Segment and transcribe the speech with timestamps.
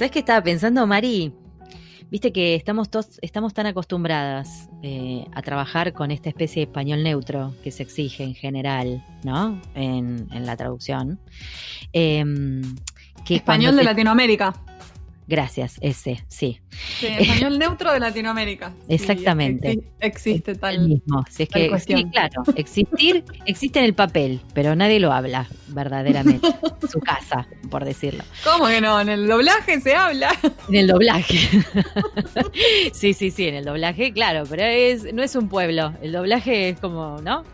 [0.00, 1.30] ¿Sabes qué estaba pensando, Mari?
[2.10, 7.02] Viste que estamos todos, estamos tan acostumbradas eh, a trabajar con esta especie de español
[7.02, 9.60] neutro que se exige en general, ¿no?
[9.74, 11.20] En, en la traducción.
[11.92, 12.62] Em,
[13.26, 14.54] que Español de te- Latinoamérica.
[15.30, 16.58] Gracias, ese, sí.
[16.98, 18.72] Sí, español neutro de Latinoamérica.
[18.88, 19.74] Exactamente.
[19.74, 20.88] exi- existe El tal.
[20.88, 21.24] mismo.
[21.30, 26.48] Si es que, sí, claro, existir existe en el papel, pero nadie lo habla verdaderamente.
[26.90, 28.24] Su casa, por decirlo.
[28.42, 29.00] ¿Cómo que no?
[29.00, 30.36] En el doblaje se habla.
[30.68, 31.38] En el doblaje.
[32.92, 35.94] sí, sí, sí, en el doblaje, claro, pero es, no es un pueblo.
[36.02, 37.44] El doblaje es como, ¿no?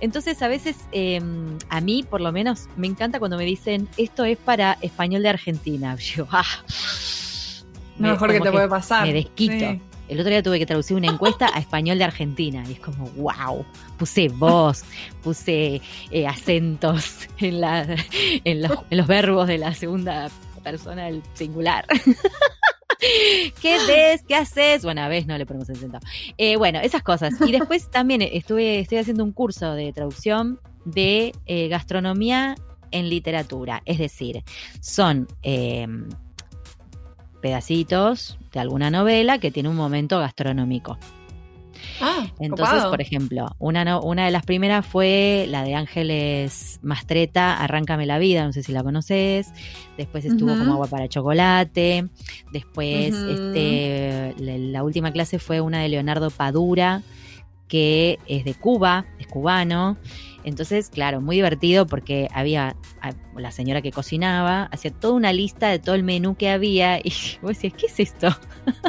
[0.00, 1.20] Entonces, a veces, eh,
[1.68, 5.28] a mí, por lo menos, me encanta cuando me dicen esto es para español de
[5.30, 5.96] Argentina.
[5.98, 6.44] Yo, ah,
[7.98, 9.06] me- mejor que te puede pasar.
[9.06, 9.52] Me desquito.
[9.58, 9.80] Sí.
[10.06, 13.06] El otro día tuve que traducir una encuesta a español de Argentina y es como,
[13.16, 13.64] wow,
[13.96, 14.84] puse voz,
[15.22, 17.86] puse eh, acentos en, la,
[18.44, 20.28] en, los, en los verbos de la segunda
[20.62, 21.86] persona del singular.
[23.60, 24.22] ¿Qué ves?
[24.26, 24.82] ¿Qué haces?
[24.84, 25.98] Bueno, a veces no le ponemos acento.
[26.38, 27.34] Eh, bueno, esas cosas.
[27.46, 32.56] Y después también estuve, estoy haciendo un curso de traducción de eh, gastronomía
[32.90, 33.82] en literatura.
[33.84, 34.44] Es decir,
[34.80, 35.86] son eh,
[37.40, 40.98] pedacitos de alguna novela que tiene un momento gastronómico.
[42.00, 47.56] Ah, Entonces, por ejemplo, una, no- una de las primeras fue la de Ángeles Mastreta,
[47.62, 49.52] Arráncame la vida, no sé si la conoces.
[49.96, 52.08] Después estuvo como agua para chocolate.
[52.52, 57.02] Después, este, la, la última clase fue una de Leonardo Padura,
[57.68, 59.96] que es de Cuba, es cubano.
[60.44, 62.76] Entonces, claro, muy divertido porque había
[63.36, 67.12] la señora que cocinaba, hacía toda una lista de todo el menú que había y
[67.42, 68.28] vos decías, ¿qué es esto?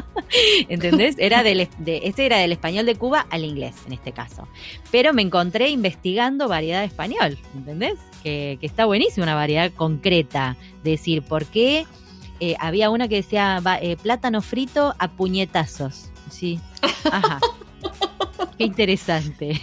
[0.70, 1.16] ¿Entendés?
[1.18, 4.48] Era del, de, este era del español de Cuba al inglés, en este caso.
[4.92, 7.98] Pero me encontré investigando variedad de español, ¿entendés?
[8.22, 10.58] Que, que está buenísima una variedad concreta.
[10.84, 11.86] De decir, ¿por qué
[12.40, 16.12] eh, había una que decía eh, plátano frito a puñetazos?
[16.30, 16.60] Sí.
[17.12, 17.40] Ajá.
[18.58, 19.62] Qué interesante.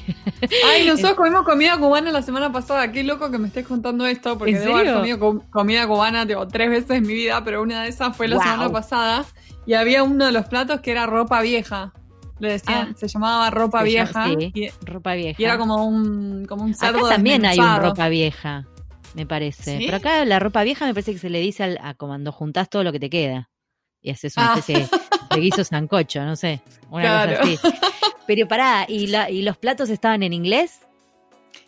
[0.70, 2.92] Ay, nosotros comimos comida cubana la semana pasada.
[2.92, 6.26] Qué loco que me estés contando esto, porque ¿En debo haber comido com- comida cubana
[6.26, 8.44] tipo, tres veces en mi vida, pero una de esas fue la Wow.
[8.44, 9.24] semana pasada.
[9.64, 11.92] Y había uno de los platos que era ropa vieja.
[12.38, 12.94] Le decían, Ah.
[12.98, 14.26] se llamaba ropa Se vieja.
[14.26, 15.40] llama- sí, y, ropa vieja.
[15.40, 18.66] y era como un, como un cerdo Acá también hay un ropa vieja,
[19.14, 19.78] me parece.
[19.78, 19.84] ¿Sí?
[19.86, 22.68] Pero acá la ropa vieja me parece que se le dice al, a cuando juntás
[22.68, 23.48] todo lo que te queda.
[24.00, 24.58] Y haces una Ah.
[24.58, 24.88] especie
[25.30, 26.60] de guiso sancocho, no sé.
[26.90, 27.02] Una
[27.36, 27.38] Claro.
[27.38, 27.58] cosa así.
[28.26, 30.80] Pero pará, ¿y, la, ¿y los platos estaban en inglés?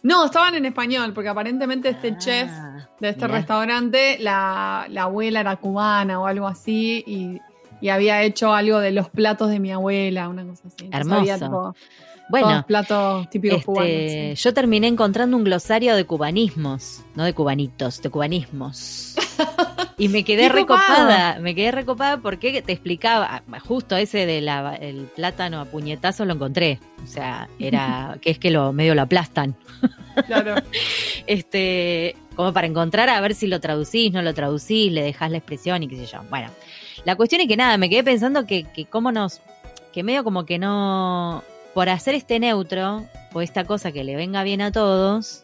[0.03, 3.39] No, estaban en español, porque aparentemente este chef Ah, de este mirá.
[3.39, 7.41] restaurante, la, la abuela era cubana o algo así, y,
[7.81, 10.85] y había hecho algo de los platos de mi abuela, una cosa así.
[10.91, 11.49] Entonces Hermoso.
[11.51, 11.77] todos
[12.29, 13.89] Bueno, platos típicos este, cubanos.
[13.91, 14.35] sí.
[14.37, 19.15] yo terminé encontrando un glosario de cubanismos, no de cubanitos, de cubanismos.
[19.97, 24.49] Y me quedé recopada, me quedé recopada porque te explicaba, ah, justo ese del
[24.81, 26.81] el plátano a puñetazos lo encontré.
[27.03, 29.57] O sea, era que es que lo medio lo aplastan.
[30.27, 30.57] Claro.
[31.27, 35.39] Este, como para encontrar a ver si lo traducís, no lo traducís, le dejás la
[35.39, 36.21] expresión y qué sé yo.
[36.29, 36.51] Bueno,
[37.07, 39.41] la cuestión es que nada, me quedé pensando que, que cómo nos,
[39.91, 44.43] que medio como que no, por hacer este neutro, o esta cosa que le venga
[44.45, 45.44] bien a todos,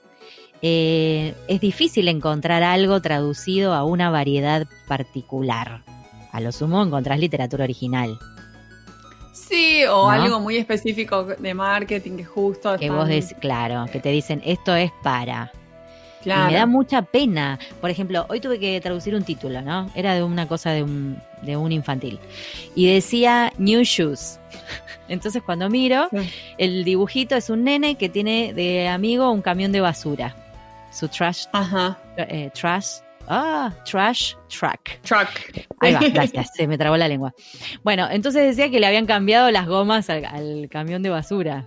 [0.63, 5.83] eh, es difícil encontrar algo traducido a una variedad particular.
[6.33, 8.19] A lo sumo encontrás literatura original.
[9.33, 10.11] Sí, o ¿No?
[10.11, 14.43] algo muy específico de marketing que justo Que están- vos decís, claro, que te dicen
[14.45, 15.51] esto es para.
[16.23, 16.51] Claro.
[16.51, 17.59] Y me da mucha pena.
[17.81, 19.91] Por ejemplo, hoy tuve que traducir un título, ¿no?
[19.95, 22.21] Era de una cosa de un, de un infantil.
[22.75, 24.39] Y decía New Shoes.
[25.09, 26.19] Entonces cuando miro, Sí.
[26.59, 30.37] el dibujito es un nene que tiene de amigo un camión de basura.
[30.91, 31.99] Su trash, Ajá.
[32.17, 35.01] eh, trash, ah, trash track.
[35.03, 35.29] Truck.
[35.81, 37.33] Ahí va, gracias, se me trabó la lengua.
[37.83, 41.67] Bueno, entonces decía que le habían cambiado las gomas al, al camión de basura.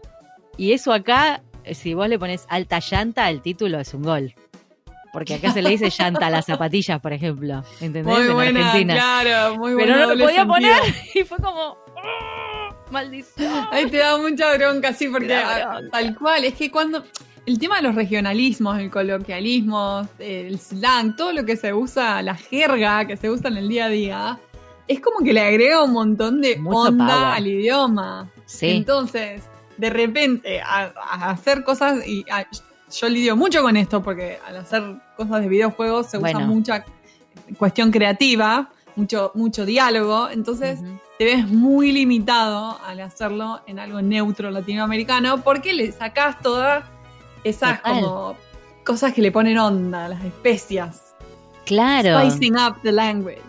[0.57, 1.41] Y eso acá,
[1.71, 4.35] si vos le pones alta llanta al título, es un gol.
[5.13, 7.63] Porque acá se le dice llanta a las zapatillas, por ejemplo.
[7.81, 8.05] ¿Entendés?
[8.05, 8.93] Muy en buena, Argentina.
[8.95, 9.93] claro, muy buena.
[9.93, 10.47] Pero no lo podía sentido.
[10.53, 11.77] poner y fue como.
[12.03, 12.75] ¡ah!
[12.91, 13.67] ¡Maldición!
[13.71, 15.79] Ahí te da mucha bronca, sí, porque bronca.
[15.91, 17.03] tal cual, es que cuando
[17.45, 22.35] el tema de los regionalismos, el coloquialismo, el slang, todo lo que se usa, la
[22.35, 24.39] jerga que se usa en el día a día,
[24.87, 27.25] es como que le agrega un montón de Mucho onda power.
[27.37, 28.29] al idioma.
[28.45, 29.41] Sí, Entonces,
[29.77, 32.45] de repente, a, a hacer cosas, y a-
[32.95, 34.83] yo lidio mucho con esto, porque al hacer
[35.17, 36.85] cosas de videojuegos se usa mucha
[37.57, 40.79] cuestión creativa, mucho, mucho diálogo, entonces
[41.17, 46.83] te ves muy limitado al hacerlo en algo neutro latinoamericano, porque le sacás todas
[47.43, 48.01] esas Total.
[48.01, 48.35] como
[48.83, 51.15] cosas que le ponen onda, las especias.
[51.65, 52.19] claro.
[52.19, 53.41] Spicing up the language.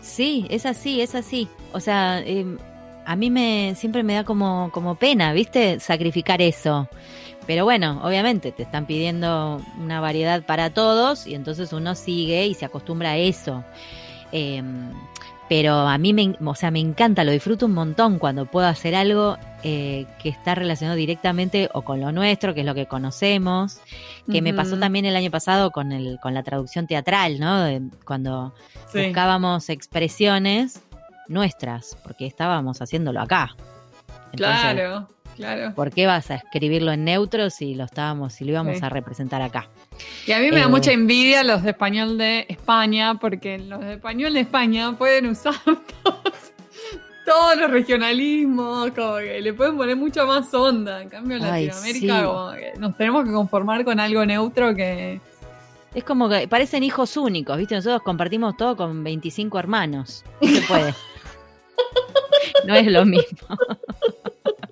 [0.00, 1.48] Sí, es así, es así.
[1.72, 2.56] O sea, em,
[3.04, 5.80] a mí me siempre me da como, como pena, ¿viste?
[5.80, 6.88] Sacrificar eso.
[7.46, 12.54] Pero bueno, obviamente te están pidiendo una variedad para todos y entonces uno sigue y
[12.54, 13.64] se acostumbra a eso.
[14.32, 14.92] Em,
[15.48, 18.94] pero a mí me, o sea, me encanta, lo disfruto un montón cuando puedo hacer
[18.94, 23.80] algo eh, que está relacionado directamente o con lo nuestro, que es lo que conocemos,
[24.30, 27.66] que me pasó también el año pasado con, el, con la traducción teatral, ¿no?
[28.04, 28.54] cuando
[28.92, 30.82] buscábamos expresiones
[31.28, 33.56] nuestras, porque estábamos haciéndolo acá.
[34.32, 35.08] claro,
[35.38, 35.74] claro.
[35.74, 39.40] ¿Por qué vas a escribirlo en neutro si lo estábamos, si lo íbamos a representar
[39.40, 39.68] acá?
[40.26, 43.80] Y a mí me da eh, mucha envidia los de español de España, porque los
[43.80, 45.54] de español de España pueden usar
[47.24, 51.02] todos, los regionalismos, como que le pueden poner mucha más onda.
[51.02, 55.20] En cambio, en Latinoamérica nos tenemos que conformar con algo neutro que...
[55.94, 57.74] Es como que parecen hijos únicos, ¿viste?
[57.74, 60.24] Nosotros compartimos todo con 25 hermanos.
[60.40, 60.94] No se puede.
[62.66, 63.48] no es lo mismo.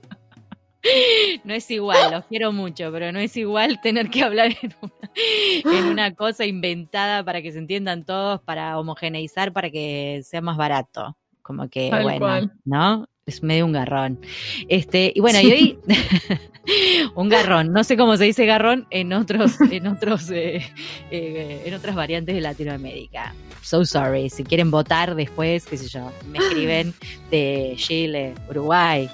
[1.45, 6.15] No es igual, los quiero mucho, pero no es igual tener que hablar en una,
[6.15, 11.17] cosa inventada para que se entiendan todos, para homogeneizar, para que sea más barato.
[11.43, 13.09] Como que, bueno, ¿no?
[13.25, 14.21] Es medio un garrón.
[14.69, 15.79] Este, y bueno, y hoy
[17.15, 17.73] un garrón.
[17.73, 20.63] No sé cómo se dice garrón en otros, en otros, eh,
[21.11, 23.35] eh, en otras variantes de Latinoamérica.
[23.63, 24.31] So sorry.
[24.31, 26.95] Si quieren votar después, qué sé yo, me escriben
[27.31, 29.09] de Chile, Uruguay,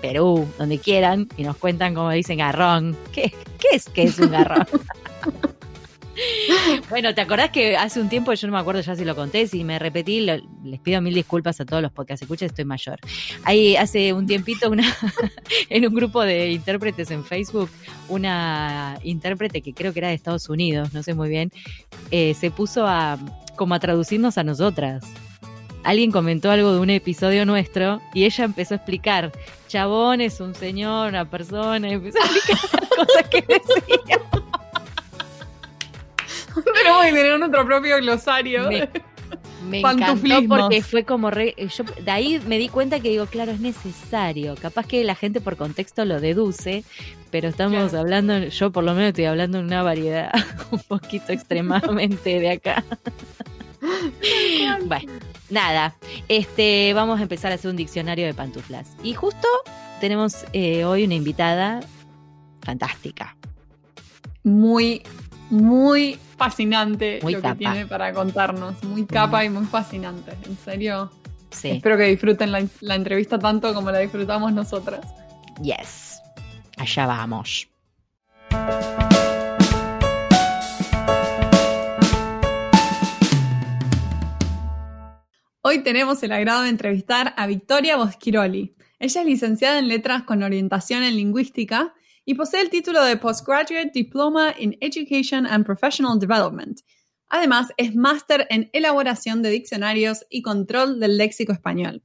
[0.00, 2.96] Perú, donde quieran, y nos cuentan cómo dicen garrón.
[3.12, 4.66] ¿Qué, qué es que es un garrón?
[6.90, 9.46] bueno, ¿te acordás que hace un tiempo, yo no me acuerdo ya si lo conté,
[9.46, 10.42] si me repetí, les
[10.82, 12.98] pido mil disculpas a todos los podcasts escuchen, estoy mayor.
[13.44, 14.84] Ahí hace un tiempito una
[15.68, 17.70] en un grupo de intérpretes en Facebook,
[18.08, 21.50] una intérprete que creo que era de Estados Unidos, no sé muy bien,
[22.10, 23.18] eh, se puso a
[23.56, 25.04] como a traducirnos a nosotras
[25.84, 29.32] alguien comentó algo de un episodio nuestro y ella empezó a explicar,
[29.68, 34.20] chabón es un señor, una persona, y empezó a explicar cosas que decía.
[36.74, 38.68] Tenemos que tener nuestro propio glosario.
[39.68, 43.52] Me, encantó porque fue como re, yo de ahí me di cuenta que digo, claro,
[43.52, 44.54] es necesario.
[44.60, 46.84] Capaz que la gente por contexto lo deduce,
[47.30, 50.32] pero estamos hablando, yo por lo menos estoy hablando de una variedad
[50.70, 52.84] un poquito extremadamente de acá.
[54.84, 55.12] bueno,
[55.50, 55.96] nada,
[56.28, 58.92] este, vamos a empezar a hacer un diccionario de pantuflas.
[59.02, 59.48] Y justo
[60.00, 61.80] tenemos eh, hoy una invitada
[62.62, 63.36] fantástica.
[64.42, 65.02] Muy,
[65.50, 68.82] muy fascinante lo que tiene para contarnos.
[68.84, 70.32] Muy capa y muy fascinante.
[70.46, 71.10] En serio.
[71.50, 71.70] Sí.
[71.70, 75.06] Espero que disfruten la, la entrevista tanto como la disfrutamos nosotras.
[75.62, 76.20] Yes.
[76.76, 77.68] Allá vamos.
[85.66, 88.76] Hoy tenemos el agrado de entrevistar a Victoria Boschiroli.
[88.98, 91.94] Ella es licenciada en Letras con orientación en Lingüística
[92.26, 96.80] y posee el título de Postgraduate Diploma in Education and Professional Development.
[97.28, 102.02] Además, es máster en elaboración de diccionarios y control del léxico español.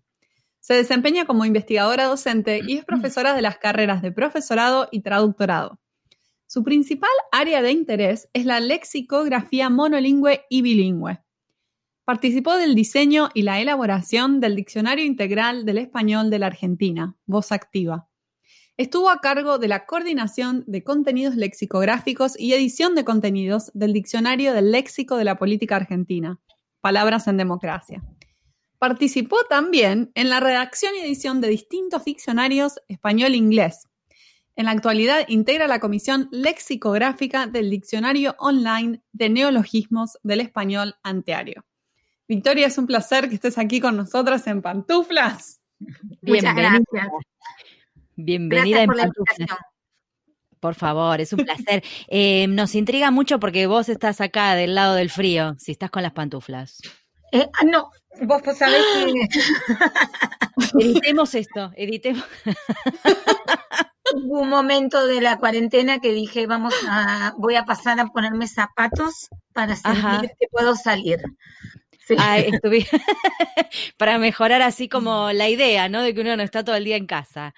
[0.61, 5.81] Se desempeña como investigadora docente y es profesora de las carreras de profesorado y traductorado.
[6.47, 11.19] Su principal área de interés es la lexicografía monolingüe y bilingüe.
[12.09, 17.51] Participó del diseño y la elaboración del Diccionario Integral del Español de la Argentina, Voz
[17.51, 18.09] Activa.
[18.77, 24.53] Estuvo a cargo de la coordinación de contenidos lexicográficos y edición de contenidos del Diccionario
[24.53, 26.39] del Léxico de la Política Argentina,
[26.81, 28.03] Palabras en Democracia.
[28.79, 33.87] Participó también en la redacción y edición de distintos diccionarios español-inglés.
[34.55, 41.68] En la actualidad integra la Comisión Lexicográfica del Diccionario Online de Neologismos del Español Anteario.
[42.29, 45.61] Victoria, es un placer que estés aquí con nosotras en Pantuflas.
[46.21, 47.07] Muchas gracias.
[48.15, 49.57] Bienvenida en Pantuflas.
[50.59, 51.83] Por favor, es un placer.
[52.07, 56.03] Eh, nos intriga mucho porque vos estás acá del lado del frío, si estás con
[56.03, 56.79] las pantuflas.
[57.31, 57.89] Eh, ah, no,
[58.21, 60.79] vos sabés que...
[60.79, 62.23] editemos esto, editemos.
[64.13, 68.47] Hubo un momento de la cuarentena que dije, vamos a, voy a pasar a ponerme
[68.47, 71.19] zapatos para sentir que puedo salir.
[73.97, 76.01] para mejorar así como la idea, ¿no?
[76.01, 77.53] De que uno no está todo el día en casa.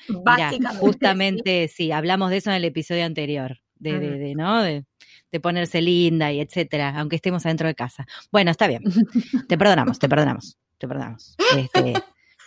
[0.80, 1.92] justamente, sí.
[1.92, 4.62] hablamos de eso en el episodio anterior, de, de, ¿no?
[4.64, 4.84] De,
[5.42, 8.06] ponerse linda y etcétera, aunque estemos adentro de casa.
[8.32, 8.84] Bueno, está bien.
[9.48, 11.38] Te perdonamos, te perdonamos, te perdonamos.
[11.56, 11.94] Este,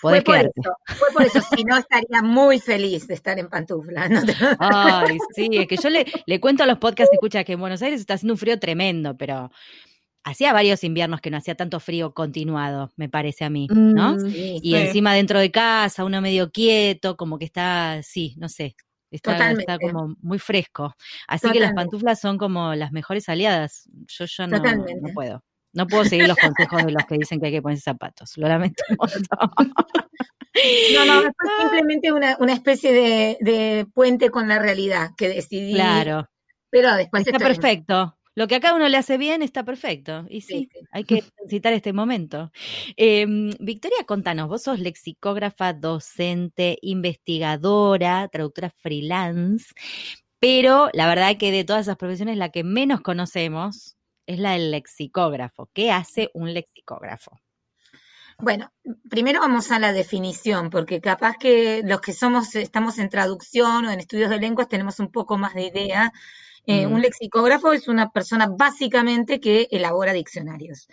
[0.05, 0.51] fue por, eso,
[0.99, 4.11] fue por eso, si no estaría muy feliz de estar en pantufla.
[4.59, 7.81] Ay, sí, es que yo le, le cuento a los podcasts, escucha que en Buenos
[7.81, 9.51] Aires está haciendo un frío tremendo, pero
[10.25, 14.14] hacía varios inviernos que no hacía tanto frío continuado, me parece a mí, ¿no?
[14.14, 14.26] Mm,
[14.62, 18.75] y encima dentro de casa, uno medio quieto, como que está, sí, no sé,
[19.11, 20.95] está, está como muy fresco.
[21.28, 23.88] Así que las pantuflas son como las mejores aliadas.
[24.09, 25.45] Yo, yo no, no puedo.
[25.73, 28.37] No puedo seguir los consejos de los que dicen que hay que poner zapatos.
[28.37, 29.73] Lo lamento un montón.
[30.95, 35.75] No, no, es simplemente una, una especie de, de, puente con la realidad que decidí.
[35.75, 36.31] Claro.
[36.71, 38.16] Pero después está perfecto.
[38.35, 40.26] Lo que a cada uno le hace bien está perfecto.
[40.29, 42.50] Y sí, hay que citar este momento.
[42.97, 49.73] Em, Victoria, contanos, vos sos lexicógrafa, docente, investigadora, traductora freelance,
[50.41, 54.71] pero la verdad que de todas esas profesiones la que menos conocemos es la del
[54.73, 55.71] lexicógrafo.
[55.73, 57.41] ¿Qué hace un lexicógrafo?
[58.38, 58.73] Bueno,
[59.09, 63.93] primero vamos a la definición, porque capaz que los que somos, estamos en traducción o
[63.93, 66.12] en estudios de lenguas tenemos un poco más de idea
[66.66, 70.88] eh, un lexicógrafo es una persona básicamente que elabora diccionarios.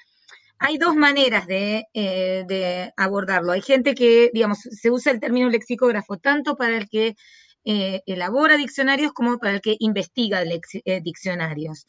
[0.59, 3.51] Hay dos maneras de, eh, abordarlo.
[3.51, 7.15] Hay gente que, digamos, se usa el término lexicógrafo tanto para el que
[7.63, 10.43] eh, elabora diccionarios como para el que investiga
[11.01, 11.85] diccionarios.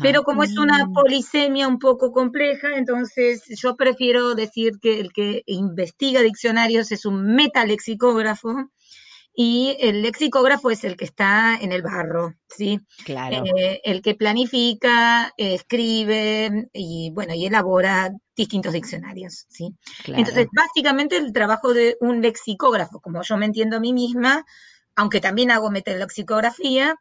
[0.00, 0.92] Pero como es una mm.
[0.92, 7.34] polisemia un poco compleja, entonces yo prefiero decir que el que investiga diccionarios es un
[7.34, 8.70] metalexicógrafo
[9.36, 12.80] y el lexicógrafo es el que está en el barro, ¿sí?
[13.04, 13.44] Claro.
[13.44, 19.74] Eh, el que planifica, escribe y, bueno, y elabora distintos diccionarios, ¿sí?
[20.06, 24.44] Entonces, básicamente el trabajo de un lexicógrafo, como yo me entiendo a mí misma,
[24.94, 26.94] aunque también hago metaloxicografía,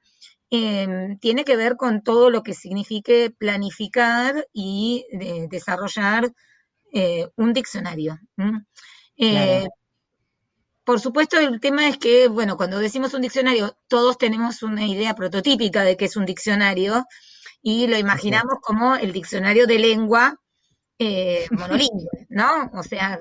[0.49, 6.31] eh, tiene que ver con todo lo que signifique planificar y eh, desarrollar
[6.91, 8.19] eh, un diccionario.
[8.35, 9.67] Claro.
[10.83, 15.15] Por supuesto, el tema es que, bueno, cuando decimos un diccionario, todos tenemos una idea
[15.15, 17.05] prototípica de qué es un diccionario
[17.61, 20.37] y lo imaginamos como el diccionario de lengua
[20.99, 22.69] eh, monolingüe, ¿no?
[22.73, 23.19] O sea,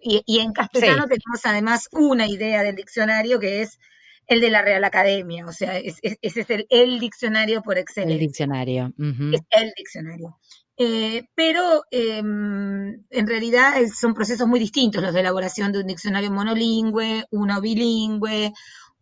[0.00, 3.78] y, en castellano tenemos además una idea del diccionario que es
[4.26, 8.14] el de la Real Academia, o sea, ese es el, el, diccionario por excelencia.
[8.14, 8.94] El diccionario.
[9.32, 10.38] Es el diccionario.
[10.76, 16.32] Eh, pero em, en realidad son procesos muy distintos los de elaboración de un diccionario
[16.32, 18.52] monolingüe, uno bilingüe,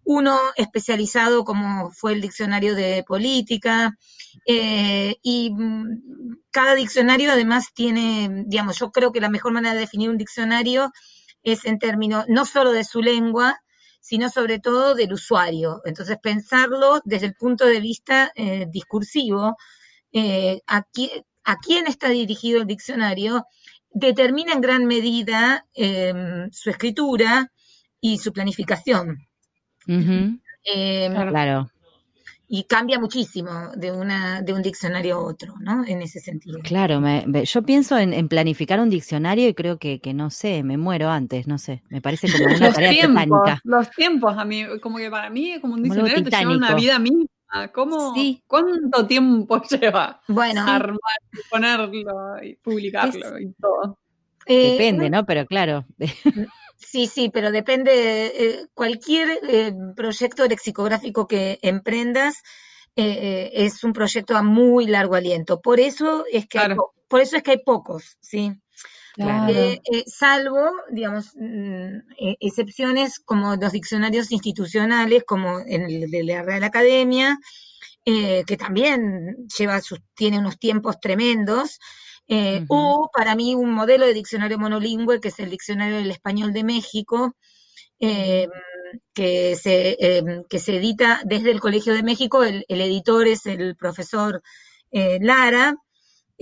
[0.05, 3.97] uno especializado como fue el diccionario de política,
[4.47, 9.81] eh, y mm, cada diccionario además tiene, digamos, yo creo que la mejor manera de
[9.81, 10.93] definir un diccionario
[11.43, 13.59] es en términos no solo de su lengua,
[14.01, 15.81] sino sobre todo del usuario.
[15.85, 19.57] Entonces, pensarlo desde el punto de vista eh, discursivo,
[20.67, 21.11] aquí,
[21.45, 23.47] a quién está dirigido el diccionario
[23.91, 27.53] determina en gran medida em, su escritura
[28.01, 29.19] y su planificación.
[29.87, 30.39] Em,
[31.29, 31.71] claro.
[32.49, 35.85] Y cambia muchísimo de, una, de un diccionario a otro, ¿no?
[35.87, 36.59] En ese sentido.
[36.63, 37.03] Claro,
[37.45, 41.57] yo pienso en, planificar un diccionario y creo que, no sé, me muero antes, no
[41.57, 41.83] sé.
[41.89, 45.59] Me parece como una los tarea tiempos, Los tiempos, a mí, como que para mí,
[45.63, 47.25] como un diccionario te lleva una vida misma
[47.73, 48.15] ¿Cómo,
[48.47, 50.99] ¿Cuánto tiempo lleva bueno, armar,
[51.51, 53.99] ponerlo y publicarlo y todo?
[54.47, 55.25] Eh, depende, ¿no?
[55.25, 55.85] Pero claro.
[56.77, 58.27] Sí, sí, pero depende.
[58.27, 62.43] Eh, cualquier eh, proyecto lexicográfico que emprendas
[62.95, 65.61] es un proyecto a muy largo aliento.
[65.61, 66.77] Por eso es que hay,
[67.09, 68.53] por eso es que hay pocos, sí.
[70.07, 71.99] Salvo, digamos, mm,
[72.41, 77.39] excepciones como los diccionarios institucionales, como en el de la Real Academia,
[78.05, 81.79] que también lleva sus, tiene unos tiempos tremendos,
[82.29, 86.53] eh, O para mí un modelo de diccionario monolingüe, que es el Diccionario del Español
[86.53, 87.37] de México,
[88.01, 88.49] eh,
[89.13, 92.43] que, se, que se edita desde el Colegio de México.
[92.43, 94.43] El, editor es el profesor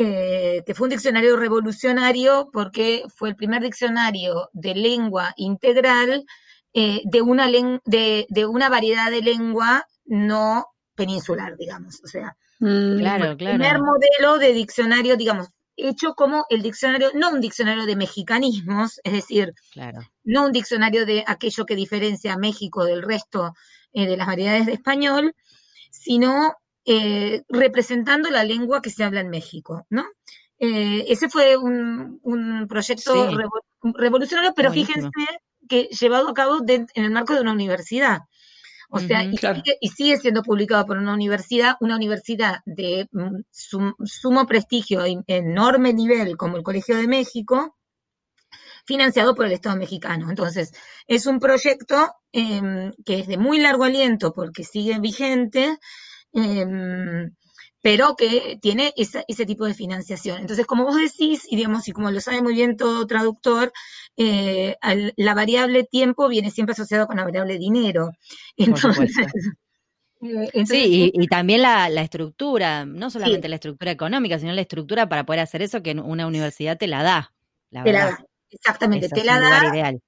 [0.03, 6.25] eh, que fue un diccionario revolucionario porque fue el primer diccionario de lengua integral
[6.73, 12.01] de, una de, de una variedad de lengua no peninsular, digamos.
[12.05, 17.31] O sea, mm, claro, el primer modelo de diccionario, digamos, hecho como el diccionario, no
[17.31, 19.55] un diccionario de mexicanismos, es decir,
[20.25, 23.55] no un diccionario de aquello que diferencia a México del resto
[23.93, 25.35] eh, de las variedades de español,
[25.91, 30.05] sino eh, representando la lengua que se habla en México, ¿no?
[30.59, 32.21] Eh, ese fue un,
[32.69, 33.31] proyecto
[33.83, 35.09] revolucionario, pero fíjense
[35.69, 38.21] que llevado a cabo en el marco de una universidad.
[38.93, 45.07] O sea, y, sigue, siendo publicado por una universidad, una universidad de mm, sumo prestigio
[45.07, 47.77] y enorme nivel como el Colegio de México,
[48.85, 50.29] financiado por el Estado mexicano.
[50.29, 50.73] Entonces,
[51.07, 55.79] es un proyecto em, que es de muy largo aliento porque sigue vigente,
[56.33, 57.31] em,
[57.83, 60.39] pero que tiene ese tipo de financiación.
[60.39, 63.73] Entonces, como vos decís, y digamos, y como lo sabe muy bien todo traductor,
[64.17, 64.77] eh,
[65.17, 68.11] la variable tiempo viene siempre asociado con la variable dinero.
[68.57, 69.13] Entonces,
[70.21, 75.25] eh, sí, y, también la, estructura, no solamente la estructura económica, sino la estructura para
[75.25, 77.33] poder hacer eso que una universidad te la da.
[77.71, 79.73] te la da, exactamente, te la da.
[79.73, 80.01] Ideal.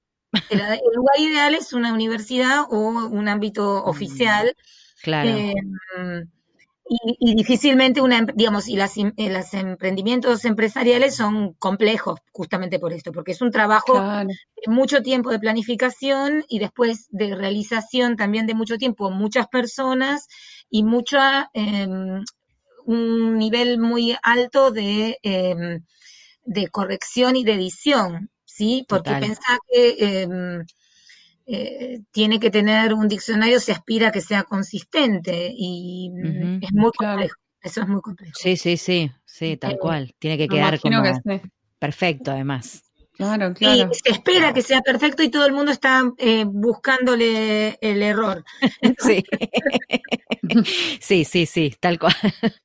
[0.49, 0.59] El,
[0.93, 4.55] lugar ideal es una universidad o un ámbito mm, oficial.
[5.03, 5.29] Claro.
[5.37, 5.53] Eh,
[7.19, 12.93] y, difícilmente una, em, digamos, y las, eh, los emprendimientos empresariales son complejos justamente por
[12.93, 14.27] esto, porque es un trabajo de
[14.67, 20.27] mucho tiempo de planificación y después de realización también de mucho tiempo, muchas personas
[20.69, 22.23] y mucha, em,
[22.85, 25.83] un nivel muy alto de, em,
[26.45, 28.85] de corrección y de edición, ¿sí?
[28.87, 30.27] Porque pensá que
[31.45, 36.11] eh, tiene que tener un diccionario, se aspira a que sea consistente y
[36.61, 37.35] es muy complejo.
[37.61, 38.33] Eso es muy complejo.
[38.35, 40.13] Sí, sí, sí, sí, tal cual.
[40.19, 41.01] Tiene que quedar como
[41.79, 42.83] perfecto, además.
[43.13, 43.89] Claro, claro.
[43.91, 48.43] Y se espera que sea perfecto y todo el mundo está eh, buscándole el error.
[48.99, 49.23] sí.
[50.99, 52.15] sí, sí, sí, tal cual.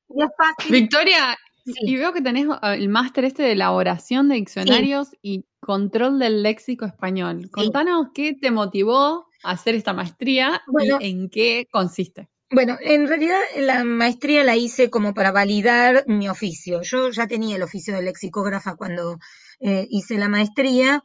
[0.70, 6.18] Victoria, y veo que tenés ah, el máster este de elaboración de diccionarios y control
[6.18, 7.50] del léxico español.
[7.50, 12.30] Contanos qué te motivó a hacer esta maestría y en qué consiste.
[12.50, 16.80] Bueno, en realidad la maestría la hice como para validar mi oficio.
[16.80, 19.18] Yo ya tenía el oficio de lexicógrafa cuando
[19.60, 21.02] eh, hice la maestría.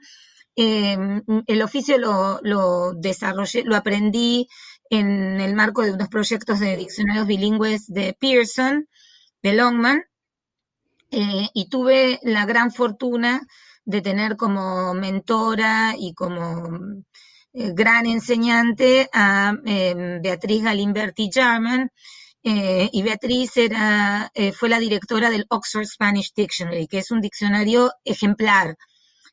[0.55, 4.48] Em, el oficio lo, lo desarrollé, lo aprendí
[4.89, 8.88] en el marco de unos proyectos de diccionarios bilingües de Pearson,
[9.41, 10.05] de Longman,
[11.12, 13.46] eh, y tuve la gran fortuna
[13.85, 16.79] de tener como mentora y como
[17.53, 21.89] eh, gran enseñante a em, Beatriz Galimberti Jarman.
[22.46, 27.91] Eh, y Beatriz era, fue la directora del Oxford Spanish Dictionary, que es un diccionario
[28.03, 28.75] ejemplar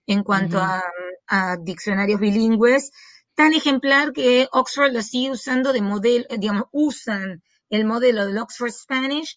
[0.07, 0.83] en cuanto a,
[1.27, 2.93] a, diccionarios bilingües,
[3.35, 8.73] tan ejemplar que Oxford lo sigue usando de modelo, digamos, usan el modelo del Oxford
[8.73, 9.37] Spanish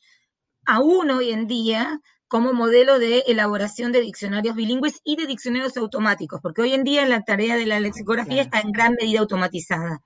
[0.65, 1.99] aún hoy en día
[2.33, 7.05] como modelo de elaboración de diccionarios bilingües y de diccionarios automáticos, porque hoy en día
[7.05, 10.01] la tarea de la lexicografía está en gran medida automatizada.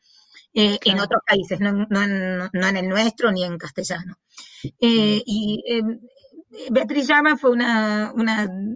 [0.53, 1.69] Eh, en otros países, no,
[2.01, 4.17] en el nuestro ni en castellano.
[4.61, 5.81] Eh, y eh,
[6.69, 8.11] Beatriz Llama fue una,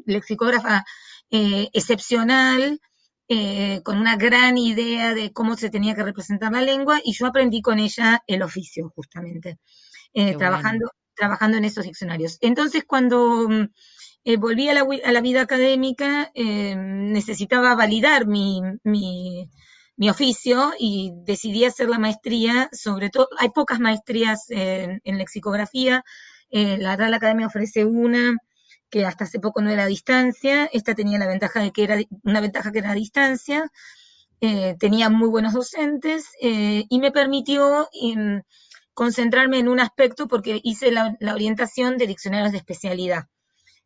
[0.05, 0.85] lexicógrafa
[1.29, 2.79] excepcional,
[3.83, 7.61] con una gran idea de cómo se tenía que representar la lengua, y yo aprendí
[7.61, 9.59] con ella el oficio, justamente,
[10.37, 10.89] trabajando,
[11.21, 12.39] trabajando en esos diccionarios.
[12.41, 13.67] Entonces, cuando mm,
[14.23, 18.59] eh, volví a la, vida académica, eh, necesitaba validar mi,
[20.09, 26.03] oficio y decidí hacer la maestría, sobre todo, hay pocas maestrías en, lexicografía,
[26.49, 28.35] eh, la Real Academia ofrece una
[28.89, 31.97] que hasta hace poco no era a distancia, esta tenía la ventaja de que era
[32.23, 33.71] una ventaja que era a distancia,
[34.79, 38.41] tenía muy buenos docentes y me permitió em,
[39.01, 43.23] concentrarme en un aspecto porque hice la, orientación de diccionarios de especialidad,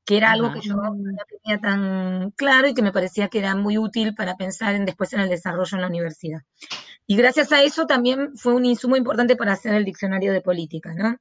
[0.04, 0.93] que era algo que yo no
[1.25, 5.13] tenía tan claro y que me parecía que era muy útil para pensar en, después
[5.13, 6.41] en el desarrollo en la universidad.
[7.08, 10.93] Y gracias a eso también fue un insumo importante para hacer el diccionario de política,
[10.93, 11.15] ¿no?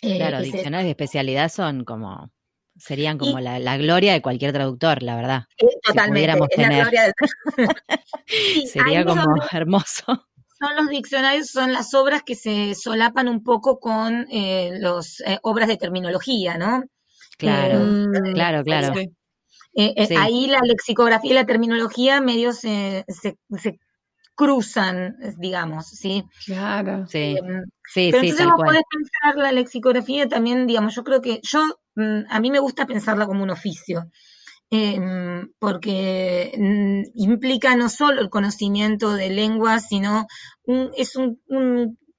[0.00, 2.30] Eh, claro, diccionarios de especialidad son como
[2.76, 5.42] serían como la, gloria de cualquier traductor, la verdad.
[5.82, 7.12] totalmente, la gloria
[8.72, 10.29] Sería como hermoso
[10.60, 15.38] son los diccionarios, son las obras que se solapan un poco con eh, las eh,
[15.42, 16.84] obras de terminología, ¿no?
[17.38, 18.94] Claro, eh, claro, claro.
[20.18, 23.06] Ahí la lexicografía y la terminología medio se,
[24.34, 26.24] cruzan, digamos, ¿sí?
[26.44, 27.06] Claro.
[27.06, 27.36] Sí,
[27.92, 31.60] sí, Pero entonces vos podés pensar la lexicografía también, digamos, yo creo que yo,
[31.94, 34.10] mm, a mí me gusta pensarla como un oficio.
[34.72, 40.28] Em, porque mm, implica no solo el conocimiento de lenguas, sino
[40.96, 41.40] es un,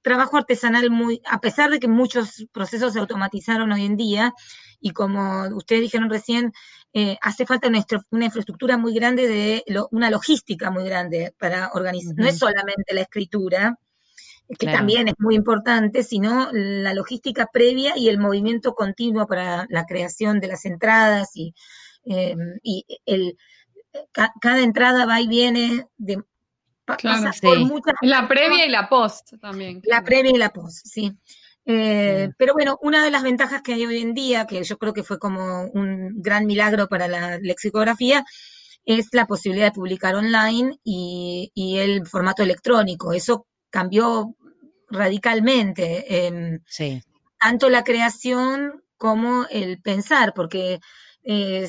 [0.02, 4.34] trabajo artesanal muy, a pesar de que muchos procesos se automatizaron hoy en día,
[4.80, 6.52] y como ustedes dijeron recién,
[6.92, 12.14] eh, hace falta una, una, infraestructura muy grande de una logística muy grande para organizar.
[12.16, 13.78] No es solamente la escritura,
[14.58, 19.86] que también es muy importante, sino la logística previa y el movimiento continuo para la
[19.86, 21.54] creación de las entradas y
[22.04, 23.36] eh, y el,
[24.40, 26.22] cada entrada va y viene de,
[28.02, 29.80] La previa y la post también.
[29.84, 31.12] La previa y la post, sí.
[31.64, 34.92] Eh, pero bueno, una de las ventajas que hay hoy en día, que yo creo
[34.92, 38.24] que fue como un gran milagro para la lexicografía,
[38.84, 43.12] es la posibilidad de publicar online y, el formato electrónico.
[43.12, 44.34] Eso cambió
[44.90, 46.60] radicalmente.
[46.66, 47.02] sí
[47.42, 50.78] tanto la creación como el pensar, porque
[51.24, 51.68] eh,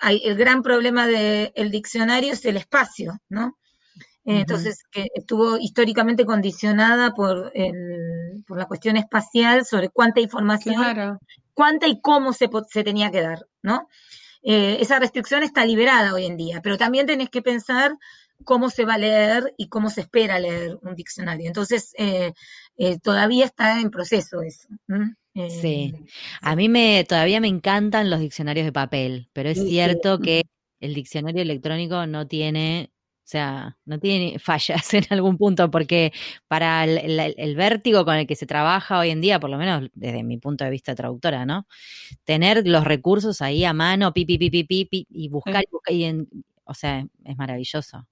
[0.00, 3.58] hay, el gran problema del diccionario es el espacio, ¿no?
[4.24, 11.18] Entonces, que estuvo históricamente condicionada por, el, por la cuestión espacial sobre cuánta información,
[11.54, 13.88] cuánta y cómo se, se tenía que dar, ¿no?
[14.42, 17.92] Eh, esa restricción está liberada hoy en día, pero también tenés que pensar
[18.44, 21.46] cómo se va a leer y cómo se espera leer un diccionario.
[21.46, 22.32] Entonces, eh,
[22.76, 24.68] eh, todavía está en proceso eso.
[25.48, 25.94] Sí,
[26.40, 30.42] a mí me todavía me encantan los diccionarios de papel, pero es cierto que
[30.80, 32.92] el diccionario electrónico no tiene
[33.28, 36.12] o sea, no tiene fallas en algún punto, porque
[36.46, 40.22] para el, vértigo con el que se trabaja hoy en día, por lo menos desde
[40.22, 41.66] mi punto de vista traductora, ¿no?
[42.24, 45.94] Tener los recursos ahí a mano, pi, pi, pi, pi, pi, y buscar, y buscar,
[45.94, 46.26] y en,
[46.64, 48.06] o sea, es maravilloso.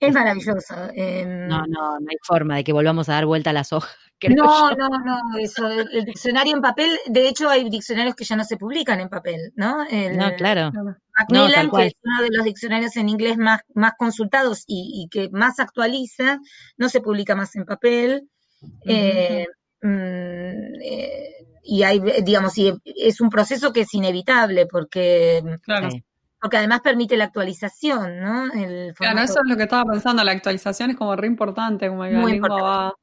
[0.00, 0.74] Es maravilloso.
[0.94, 3.96] Em, no, no, no hay forma de que volvamos a dar vuelta a las hojas.
[4.36, 8.42] No, no, no, eso, el, diccionario en papel, de hecho hay diccionarios que ya no
[8.42, 9.84] se publican en papel, ¿no?
[9.84, 10.72] no, claro.
[11.16, 15.60] Macmillan, que es uno de los diccionarios en inglés más, más consultados y, que más
[15.60, 16.40] actualiza,
[16.76, 18.28] no se publica más en papel.
[18.86, 19.46] Eh,
[19.82, 25.90] mm, eh, y hay, digamos, y es un proceso que es inevitable porque claro
[26.40, 28.48] porque además permite la actualización, ¿no?
[28.94, 32.12] claro, eso es lo que estaba pensando, la actualización es como re importante, como que
[32.12, 32.94] la lengua va,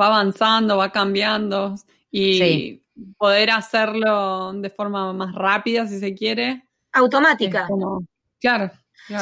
[0.00, 1.74] va, avanzando, va cambiando
[2.10, 2.82] y
[3.16, 6.66] poder hacerlo de forma más rápida, si se quiere.
[6.92, 7.68] Automática.
[8.40, 8.70] claro.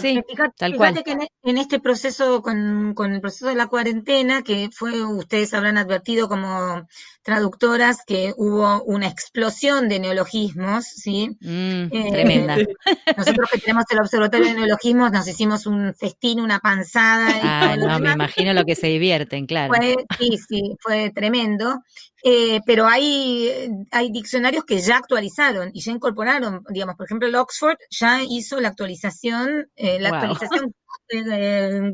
[0.01, 0.21] Sí,
[0.57, 4.69] tal fíjate que e, en, este proceso, con, con, el proceso de la cuarentena, que
[4.73, 6.87] fue, ustedes habrán advertido como
[7.23, 11.37] traductoras que hubo una explosión de neologismos, ¿sí?
[11.41, 12.57] Mm, eh, tremenda.
[13.17, 17.29] Nosotros que tenemos el Observatorio de Neologismos nos hicimos un festín, una panzada.
[17.43, 19.75] ah, no, me imagino lo que se divierten, claro.
[20.19, 21.83] sí, sí, fue tremendo.
[22.25, 27.35] Eh, pero hay, hay diccionarios que ya actualizaron y ya incorporaron, digamos, por ejemplo, el
[27.37, 30.75] Oxford ya hizo la actualización, eh, la actualización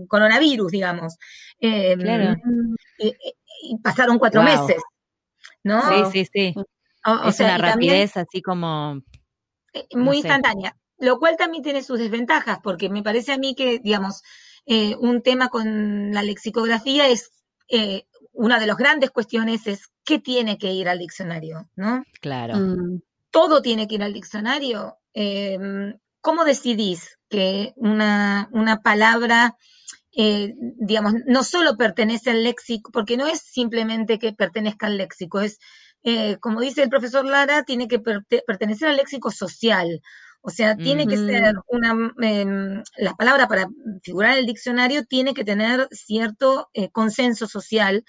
[0.08, 1.16] coronavirus, digamos.
[1.60, 2.36] claro.
[2.98, 4.82] y, pasaron cuatro meses.
[5.64, 5.80] ¿no?
[5.88, 6.54] Sí, sí, sí.
[7.26, 9.02] es una rapidez así como...
[9.72, 13.80] Eh, muy instantánea, lo cual también tiene sus desventajas, porque me parece a mí que,
[13.80, 14.22] digamos,
[14.66, 17.32] eh, un tema con la lexicografía es,
[17.68, 22.04] eh, una de las grandes cuestiones es qué tiene que ir al diccionario, ¿no?
[22.20, 22.56] Claro.
[22.56, 23.00] Mm.
[23.30, 24.98] Todo tiene que ir al diccionario.
[25.12, 29.56] Em, ¿Cómo decidís que una, una palabra
[30.16, 35.40] eh, digamos, no solo pertenece al léxico, porque no es simplemente que pertenezca al léxico,
[35.40, 35.58] es,
[36.04, 40.00] eh, como dice el profesor Lara, tiene que pertenecer al léxico social.
[40.46, 43.66] O sea, tiene que ser una, em, la palabra para
[44.02, 48.04] figurar en el diccionario tiene que tener cierto eh, consenso social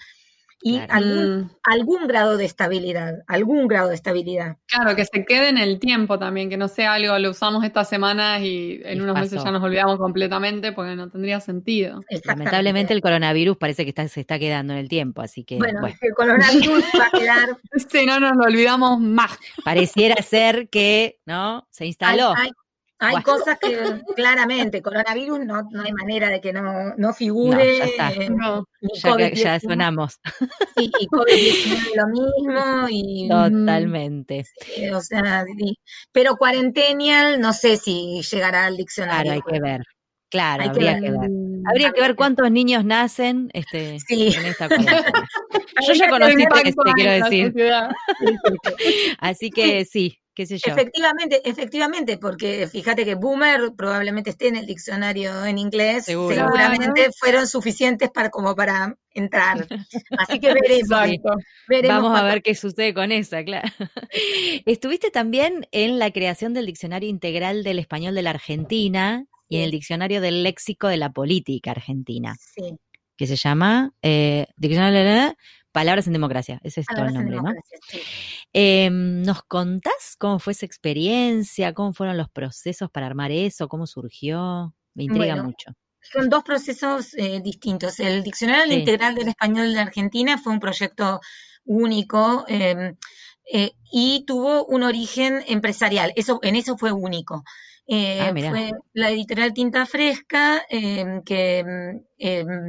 [0.62, 4.56] y algún, algún, grado de estabilidad, algún grado de estabilidad.
[4.66, 7.88] Claro, que se quede en el tiempo también, que no sea algo, lo usamos estas
[7.88, 12.02] semanas y en unos meses ya nos olvidamos completamente porque no tendría sentido.
[12.24, 15.56] Lamentablemente el coronavirus parece que está, se está quedando en el tiempo, así que...
[15.58, 17.48] Bueno, el coronavirus va a quedar...
[17.88, 19.38] Si no nos lo olvidamos más.
[19.64, 21.66] Pareciera ser que, ¿no?
[21.70, 22.34] Se instaló.
[22.36, 22.50] Hay
[23.22, 23.68] cosas que
[24.16, 27.56] claramente, coronavirus no, no hay manera de que no, no figure.
[27.56, 29.32] No, ya está.
[29.34, 30.18] ya, sonamos.
[30.76, 32.86] Y, y COVID-19 lo mismo.
[32.88, 34.44] Y, Totalmente.
[34.92, 35.44] o sea,
[36.12, 39.32] pero Cuarentenial no sé si llegará al diccionario.
[39.32, 39.82] Claro, hay que ver.
[40.28, 41.30] Claro, habría que ver.
[41.66, 45.04] Habría que ver cuántos niños nacen este, en esta cuarentena.
[45.86, 47.54] Yo ya conocí te quiero decir.
[49.18, 55.58] Así que sí, Efectivamente, efectivamente, porque fíjate que boomer probablemente esté en el diccionario en
[55.58, 59.66] inglés, seguramente fueron suficientes para como para entrar.
[60.18, 60.90] Así que veremos.
[61.88, 63.68] Vamos a ver qué sucede con esa, claro.
[64.66, 69.62] Estuviste también en la creación del diccionario integral del español de la Argentina y en
[69.62, 72.36] el diccionario del léxico de la política argentina.
[72.38, 72.76] Sí.
[73.16, 75.36] Que se llama eh, Diccionario de
[75.76, 77.52] Palabras en Democracia, ese es todo el nombre, ¿no?
[78.54, 81.74] Em, ¿Nos contás cómo fue esa experiencia?
[81.74, 83.68] ¿Cómo fueron los procesos para armar eso?
[83.68, 84.74] ¿Cómo surgió?
[84.94, 85.72] Me intriga mucho.
[86.00, 88.00] Son dos procesos eh, distintos.
[88.00, 91.20] El Diccionario Integral del Español de Argentina fue un proyecto
[91.66, 92.96] único em,
[93.52, 96.14] eh, y tuvo un origen empresarial.
[96.16, 97.44] Eso, en eso fue único.
[97.88, 101.64] Eh, ah, fue la editorial Tinta Fresca em, que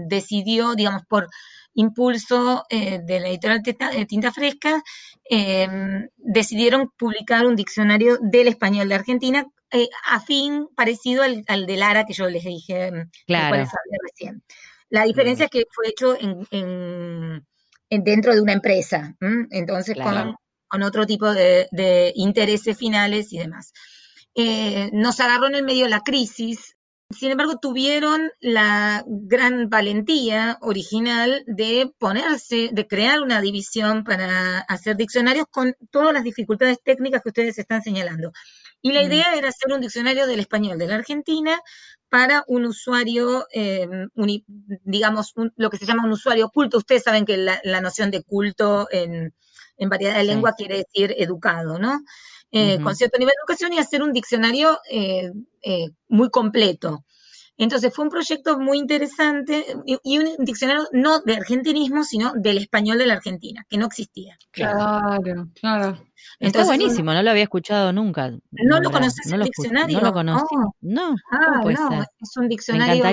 [0.07, 1.27] decidió, digamos, por
[1.73, 3.63] impulso eh, de la editorial
[4.07, 4.83] Tinta Fresca,
[5.25, 12.05] em, decidieron publicar un diccionario del español de Argentina, eh, afín, parecido al, de Lara
[12.05, 14.43] que yo les dije em, recién.
[14.89, 17.43] La diferencia es que fue hecho en,
[17.89, 19.15] dentro de una empresa,
[19.51, 20.35] entonces con
[20.67, 23.73] con otro tipo de, intereses finales y demás.
[24.39, 26.77] Eh, nos agarró en el medio de la crisis,
[27.09, 34.97] sin embargo, tuvieron la gran valentía original de ponerse, de crear una división para hacer
[34.97, 38.33] diccionarios con todas las dificultades técnicas que ustedes están señalando.
[38.81, 39.05] Y la mm.
[39.05, 41.61] idea era hacer un diccionario del español de la Argentina
[42.09, 44.09] para un usuario, em,
[44.83, 46.77] digamos, lo que se llama un usuario culto.
[46.77, 49.33] Ustedes saben que la, noción de culto en,
[49.89, 52.01] variedad de lengua quiere decir educado, ¿no?
[52.51, 55.31] Eh, con cierto nivel de educación y hacer un diccionario eh,
[55.61, 57.03] eh, muy completo.
[57.57, 62.99] Entonces fue un proyecto muy interesante y, un diccionario no de argentinismo, sino del español
[62.99, 64.37] de la Argentina, que no existía.
[64.51, 66.05] Claro, claro.
[66.39, 68.29] Está buenísimo, no lo había escuchado nunca.
[68.51, 69.99] ¿No lo conoces el diccionario?
[69.99, 70.55] No lo conocí.
[70.81, 73.03] No, ah, no, es un diccionario.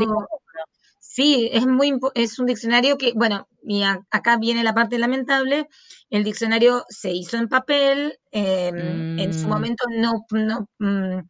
[1.14, 5.68] Sí, es muy es un diccionario que, bueno, y acá viene la parte lamentable.
[6.10, 9.48] El diccionario se hizo en papel, em, en su mm.
[9.48, 11.28] momento no, no mm,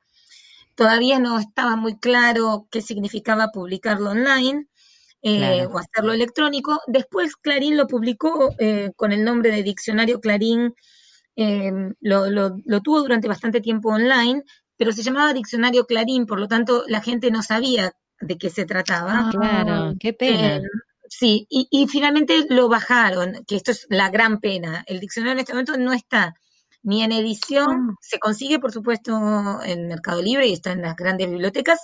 [0.74, 4.68] Todavía no estaba muy claro qué significaba publicarlo online
[5.20, 6.80] eh, o hacerlo electrónico.
[6.86, 10.74] Después Clarín lo publicó eh, con el nombre de Diccionario Clarín.
[11.36, 14.44] Em, lo, tuvo durante bastante tiempo online,
[14.78, 17.92] pero se llamaba Diccionario Clarín, por lo tanto la gente no sabía
[18.26, 19.26] de qué se trataba.
[19.26, 20.56] Ah, claro, qué pena.
[20.56, 20.62] Em,
[21.08, 24.84] sí, y, y, finalmente lo bajaron, que esto es la gran pena.
[24.86, 26.34] El diccionario en este momento no está
[26.84, 27.94] ni en edición, ah.
[28.00, 31.80] se consigue por supuesto en Mercado Libre y está en las grandes bibliotecas,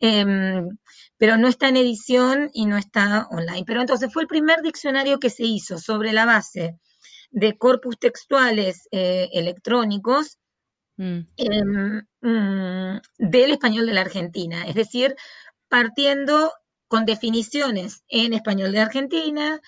[0.00, 0.68] em,
[1.16, 3.64] pero no está en edición y no está online.
[3.66, 6.78] Pero entonces fue el primer diccionario que se hizo sobre la base
[7.30, 10.38] de corpus textuales eh, electrónicos
[10.96, 11.20] mm.
[11.36, 15.14] em, mm, del español de la Argentina, es decir,
[15.70, 16.52] partiendo
[16.88, 19.60] con definiciones en español de Argentina,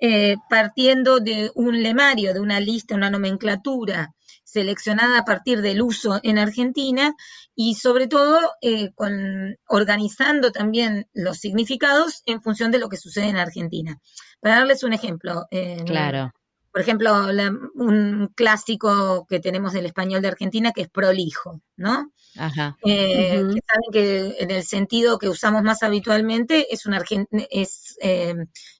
[0.00, 6.18] eh, partiendo de un lemario, de una lista, una nomenclatura seleccionada a partir del uso
[6.24, 7.14] en Argentina
[7.54, 8.90] y sobre todo eh,
[9.68, 14.00] organizando también los significados en función de lo que sucede en Argentina.
[14.40, 15.46] Para darles un ejemplo.
[15.86, 16.32] claro.
[16.72, 17.12] Por ejemplo,
[17.74, 22.10] un clásico que tenemos del español de Argentina que es prolijo, ¿no?
[22.38, 22.78] Ajá.
[22.82, 26.96] Eh, que saben que en el sentido que usamos más habitualmente es, un
[27.50, 28.34] es, eh,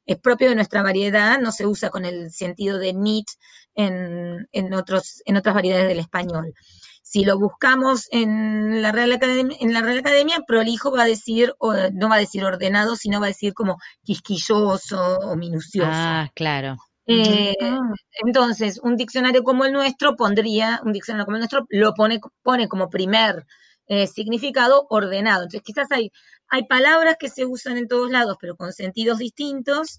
[0.07, 3.27] es propio de nuestra variedad, no se usa con el sentido de neat
[3.75, 6.55] en, en, otros, en otras variedades del español.
[7.03, 11.53] Si lo buscamos en la Real Academia, en la Real Academia, prolijo va a decir,
[11.93, 15.91] no va a decir ordenado, sino va a decir como quisquilloso o minucioso.
[15.93, 16.79] Ah, claro.
[17.07, 17.81] Eh, ah.
[18.25, 22.69] Entonces, un diccionario como el nuestro pondría, un diccionario como el nuestro lo pone, pone
[22.69, 23.45] como primer
[23.87, 25.43] eh, significado ordenado.
[25.45, 26.13] Entonces, quizás hay,
[26.49, 29.99] hay palabras que se usan en todos lados, pero con sentidos distintos.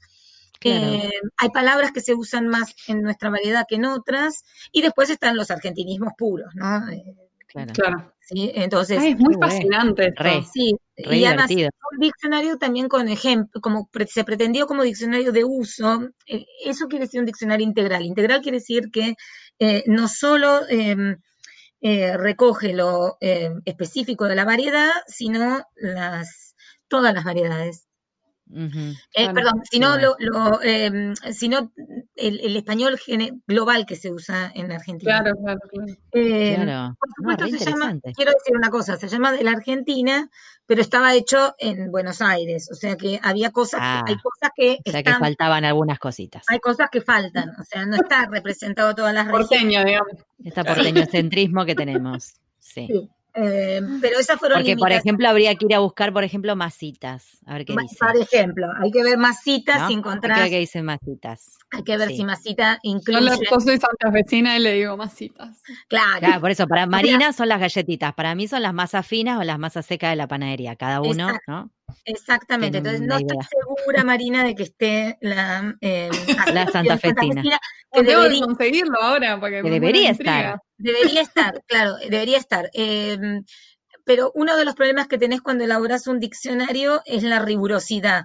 [0.65, 5.09] Eh, hay palabras que se usan más en nuestra variedad que en otras, y después
[5.09, 6.65] están los argentinismos puros, ¿no?
[7.53, 8.13] Claro.
[8.19, 8.51] ¿sí?
[8.55, 10.13] Entonces, es muy fascinante.
[10.51, 16.09] sí, y además un diccionario también con ejemplo, como se pretendió como diccionario de uso,
[16.27, 18.03] eh, eso quiere decir un diccionario integral.
[18.03, 19.15] Integral quiere decir que
[19.59, 21.17] eh, no solo em,
[21.81, 26.55] eh, recoge lo em, específico de la variedad, sino las
[26.87, 27.87] todas las variedades.
[28.51, 31.71] Eh, perdón, sino, lo, em, sino
[32.15, 32.99] el, español
[33.47, 35.21] global que se usa en Argentina.
[35.21, 35.93] Claro, claro, claro.
[36.11, 40.29] Em, por supuesto, se llama, quiero decir una cosa, se llama de la Argentina,
[40.65, 44.77] pero estaba hecho en Buenos Aires, o sea que había cosas, hay ah, cosas que...
[44.85, 46.43] O sea que faltaban algunas cositas.
[46.47, 50.13] Hay cosas que faltan, o sea, no está representado todas las Porteño, digamos.
[50.43, 52.35] Este porteño centrismo que tenemos.
[52.59, 52.87] sí.
[53.35, 57.39] Eh, pero esas fueron Porque, por ejemplo, habría que ir a buscar, por ejemplo, masitas.
[57.45, 57.95] A ver qué dice.
[57.99, 60.33] Por ejemplo, hay que ver masitas y encontrar.
[60.33, 61.57] Hay que ver qué dicen masitas.
[61.71, 63.31] Hay que ver si masita incluye.
[63.49, 63.79] Yo soy
[64.11, 65.61] vecina y le digo masitas.
[65.87, 66.19] Claro.
[66.19, 66.41] claro.
[66.41, 68.13] por eso, para Marina son las galletitas.
[68.13, 70.75] Para mí son las masas finas o las masas secas de la panadería.
[70.75, 71.71] Cada uno, ¿no?
[72.05, 76.09] Exactamente, entonces no estoy segura, Marina, de que esté la, eh,
[76.53, 77.43] la Santa Fetina.
[77.93, 80.59] Que debería conseguirlo ahora, porque debería estar.
[80.77, 82.69] Debería estar, claro, debería estar.
[82.73, 83.43] Em,
[84.03, 88.23] pero uno de los problemas que tenés cuando elaboras un diccionario es la rigurosidad.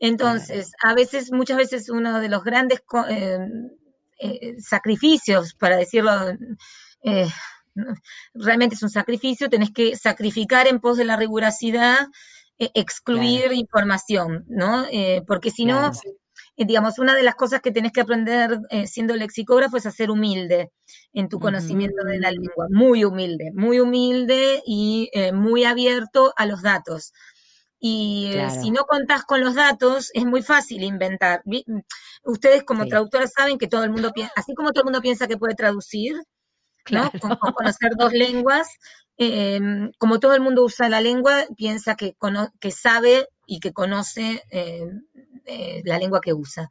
[0.00, 3.70] Entonces, a veces, muchas veces uno de los grandes em,
[4.18, 6.10] eh, sacrificios, para decirlo,
[7.02, 7.28] eh,
[8.34, 12.08] realmente es un sacrificio, tenés que sacrificar en pos de la rigurosidad
[12.58, 14.86] eh, excluir información, ¿no?
[14.90, 15.90] Eh, porque si no,
[16.56, 20.10] eh, digamos, una de las cosas que tenés que aprender siendo lexicógrafo es a ser
[20.10, 20.70] humilde
[21.12, 26.62] en tu conocimiento de la lengua, muy humilde, muy humilde y muy abierto a los
[26.62, 27.12] datos.
[27.86, 31.42] Y eh, si no contás con los datos, es muy fácil inventar.
[32.24, 35.26] Ustedes como traductores saben que todo el mundo piensa, así como todo el mundo piensa
[35.26, 36.14] que puede traducir,
[36.90, 37.10] ¿no?
[37.20, 38.68] Con, conocer dos lenguas,
[39.18, 42.16] em, como todo el mundo usa la lengua, piensa que,
[42.58, 45.02] que sabe y que conoce em,
[45.44, 46.68] eh, la lengua que usa.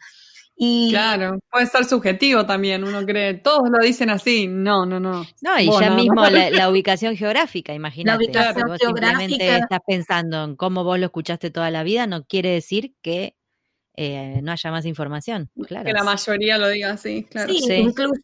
[0.56, 5.26] Y, claro, puede ser subjetivo también, uno cree, todos lo dicen así, no, no, no.
[5.42, 8.12] No, y ya mismo La, ubicación geográfica, imagínate.
[8.12, 9.58] La ubicación geográfica.
[9.58, 13.36] estás pensando en cómo vos lo escuchaste toda la vida, no quiere decir que
[13.96, 15.52] eh, no haya más información.
[15.68, 15.86] Claro.
[15.86, 17.54] Que la mayoría lo diga así, claro.
[17.54, 18.22] Sí, incluso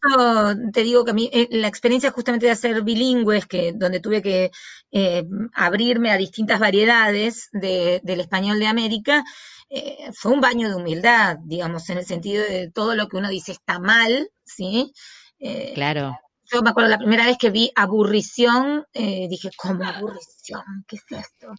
[0.72, 4.20] te digo que a mí eh, la experiencia justamente de hacer bilingües, que donde tuve
[4.20, 4.50] que
[4.90, 9.24] eh, abrirme a distintas variedades del español de América,
[9.72, 13.28] eh, fue un baño de humildad, digamos, en el sentido de todo lo que uno
[13.28, 14.92] dice está mal, ¿sí?
[15.38, 16.18] Eh, claro.
[16.52, 20.62] Yo me acuerdo la primera vez que vi aburrición, eh, dije, ¿cómo aburrición?
[20.88, 21.54] ¿Qué es esto?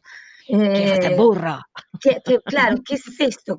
[0.45, 1.62] ¿Qué es burro?
[2.43, 3.56] claro, ¿qué es esto?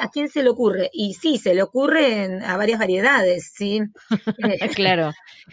[0.00, 0.88] ¿A quién se le ocurre?
[0.94, 3.82] Y sí, se le ocurre a varias variedades, ¿sí?
[4.74, 5.12] claro.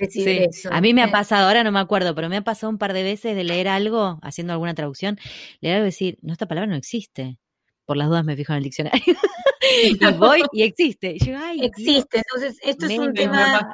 [0.09, 0.47] Sí.
[0.71, 2.93] A mí me ha pasado, ahora no me acuerdo, pero me ha pasado un par
[2.93, 5.19] de veces de leer algo, haciendo alguna traducción,
[5.59, 7.37] leer algo y decir, no, esta palabra no existe
[7.87, 9.01] por las dudas me fijo en el diccionario.
[9.83, 11.17] y voy y existe.
[11.61, 13.71] existe, entonces esto es un tema...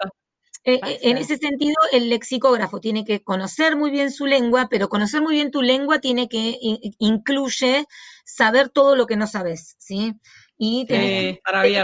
[0.65, 4.88] Eh, eh, en ese sentido, el lexicógrafo tiene que conocer muy bien su lengua, pero
[4.88, 6.58] conocer muy bien tu lengua tiene que
[6.99, 7.86] incluye
[8.23, 10.13] saber todo lo que no sabes, ¿sí?
[10.58, 11.39] Y tenés,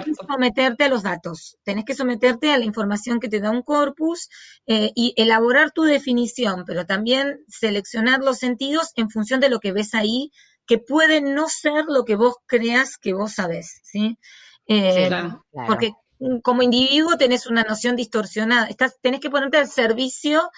[0.06, 3.64] que someterte a los datos, tenés que someterte a la información que te da un
[3.64, 4.30] corpus
[4.68, 9.74] eh, y elaborar tu definición, pero también seleccionar los sentidos en función de lo que
[9.74, 10.32] ves ahí
[10.70, 14.20] que puede no ser lo que vos creas que vos sabés, ¿sí?
[14.68, 15.10] Eh,
[15.66, 15.94] porque
[16.44, 20.52] como individuo tenés una noción distorsionada, estás, tenés que ponerte al servicio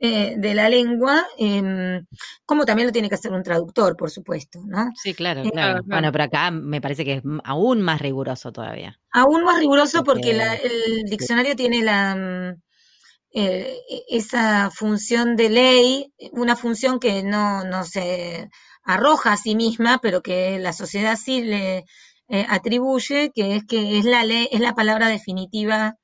[0.00, 2.02] eh, de la lengua, em,
[2.46, 4.88] como también lo tiene que hacer un traductor, por supuesto, ¿no?
[4.94, 5.82] Sí, claro, eh, claro.
[5.84, 8.98] Bueno, pero acá me parece que es aún más riguroso todavía.
[9.12, 12.62] Aún más riguroso porque, el diccionario tiene la mm,
[14.08, 18.48] esa función de ley, una función que no, no se
[18.88, 21.84] arroja a sí misma, pero que la sociedad sí le
[22.28, 25.98] eh, atribuye, que es que es la ley, es la palabra definitiva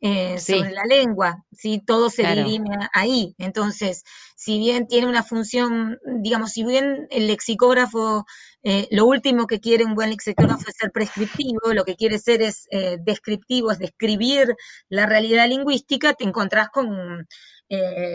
[0.00, 1.82] eh, sobre la lengua, ¿sí?
[1.84, 3.34] todo se dirime ahí.
[3.38, 4.04] Entonces,
[4.36, 8.24] si bien tiene una función, digamos, si bien el lexicógrafo,
[8.62, 12.40] eh, lo último que quiere un buen lexicógrafo es ser prescriptivo, lo que quiere ser
[12.42, 12.68] es
[13.00, 14.54] descriptivo, es describir
[14.88, 17.26] la realidad lingüística, te encontrás con,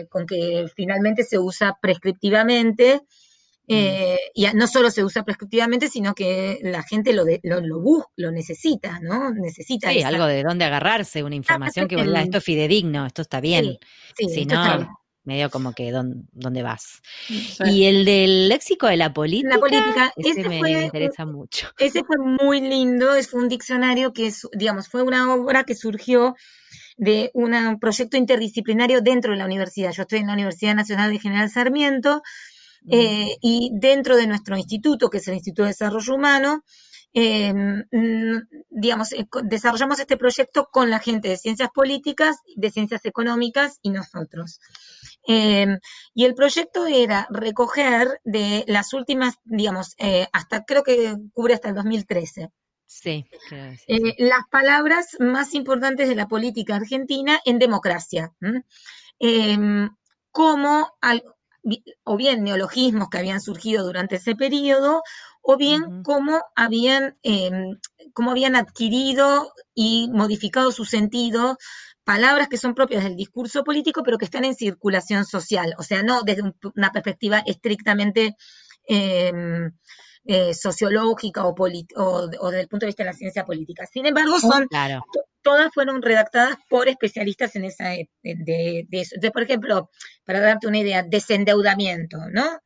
[0.08, 3.02] con que finalmente se usa prescriptivamente
[3.68, 8.10] eh, y no solo se usa prescriptivamente, sino que la gente lo, lo, lo busca,
[8.16, 9.30] lo necesita, ¿no?
[9.32, 9.90] Necesita.
[9.90, 13.78] Sí, algo de dónde agarrarse, una información que esto es fidedigno, esto está bien.
[14.16, 14.88] Sí, si no,
[15.28, 17.02] medio como que dónde, vas.
[17.66, 21.68] Y el del léxico de la política, la política ese, me, interesa mucho.
[21.78, 26.34] Ese fue muy lindo, es un diccionario que, digamos, fue una obra que surgió
[26.96, 29.92] de un proyecto interdisciplinario dentro de la universidad.
[29.92, 32.22] Yo estoy en la Universidad Nacional de General Sarmiento,
[32.86, 36.64] eh, y dentro de nuestro instituto, que es el Instituto de Desarrollo Humano,
[37.14, 37.52] eh,
[38.68, 43.90] digamos, eh, desarrollamos este proyecto con la gente de ciencias políticas, de ciencias económicas y
[43.90, 44.60] nosotros.
[45.26, 49.94] y el proyecto era recoger de las últimas, digamos,
[50.32, 52.48] hasta creo que cubre hasta el 2013.
[52.86, 53.26] Sí,
[54.18, 58.32] las palabras más importantes de la política argentina en democracia.
[60.30, 60.88] como
[62.04, 65.02] o bien neologismos que habían surgido durante ese periodo,
[65.42, 67.78] o bien cómo, habían, em,
[68.12, 71.56] cómo habían adquirido y modificado su sentido
[72.04, 76.02] palabras que son propias del discurso político, pero que están en circulación social, o sea,
[76.02, 76.42] no desde
[76.74, 78.34] una perspectiva estrictamente
[78.86, 79.72] em,
[80.24, 83.86] eh, sociológica o, o, desde el punto de vista de la ciencia política.
[83.86, 84.68] Sin embargo, oh, son
[85.42, 89.16] todas fueron redactadas por especialistas en esa e, de, eso.
[89.32, 89.90] por ejemplo,
[90.24, 92.60] para darte una idea, desendeudamiento, ¿no?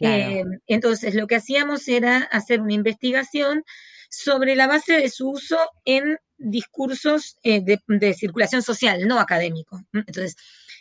[0.00, 3.64] Eh, entonces, lo que hacíamos era hacer una investigación
[4.10, 9.80] sobre la base de su uso en discursos eh, de, circulación social, no académico.
[9.92, 10.36] Entonces,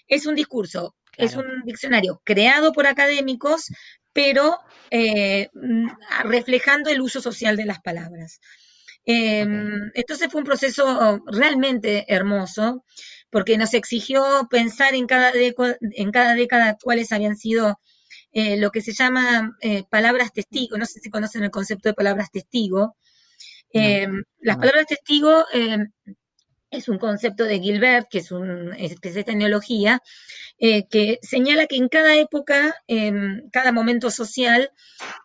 [0.07, 3.67] es un discurso, es un diccionario creado por académicos,
[4.15, 4.57] pero
[4.91, 5.89] eh, mm,
[6.23, 8.39] reflejando el uso social de las palabras.
[9.03, 12.85] Em, entonces fue un proceso realmente hermoso,
[13.29, 17.77] porque nos exigió pensar en cada, en cada década cuáles habían sido
[18.31, 20.77] eh, lo que se llama eh, palabras testigo.
[20.77, 22.95] No sé si conocen el concepto de palabras testigo.
[23.73, 25.91] Em, las palabras testigo em,
[26.71, 30.01] es un concepto de Gilbert, que es un especialista en neología,
[30.57, 34.71] eh, que señala que en cada época, en cada momento social,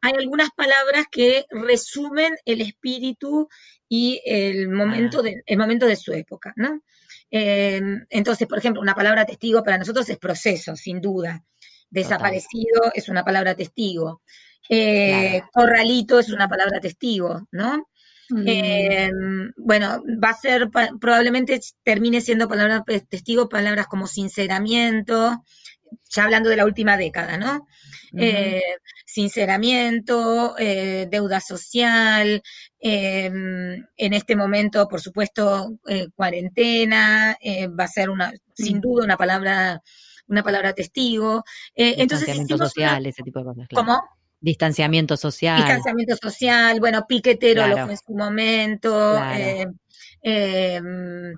[0.02, 3.48] hay algunas palabras que resumen el espíritu
[3.88, 6.82] y el momento, de, el momento de su época, ¿no?
[7.30, 7.80] Eh,
[8.10, 11.44] entonces, por ejemplo, una palabra testigo para nosotros es proceso, sin duda.
[11.88, 14.22] Desaparecido es una palabra testigo.
[14.68, 17.89] Eh, corralito es una palabra testigo, ¿no?
[18.30, 18.44] Mm.
[18.46, 19.10] Eh,
[19.56, 20.70] bueno, va a ser,
[21.00, 25.44] probablemente termine siendo palabras testigo, palabras como sinceramiento,
[26.08, 27.66] ya hablando de la última década, ¿no?
[28.16, 28.62] Eh,
[29.04, 32.42] sinceramiento, eh, deuda social,
[32.78, 35.78] em, en este momento, por supuesto,
[36.14, 37.36] cuarentena,
[37.78, 38.80] va a ser una, sin mm.
[38.80, 39.82] duda, una palabra,
[40.28, 41.42] una palabra testigo.
[41.74, 43.66] entonces, social, ese tipo de cosas.
[43.74, 44.00] ¿Cómo?
[44.40, 45.58] Distanciamiento social.
[45.58, 49.22] Distanciamiento social, bueno, piquetero lo fue en su momento.
[49.34, 49.66] Eh,
[50.22, 51.34] em,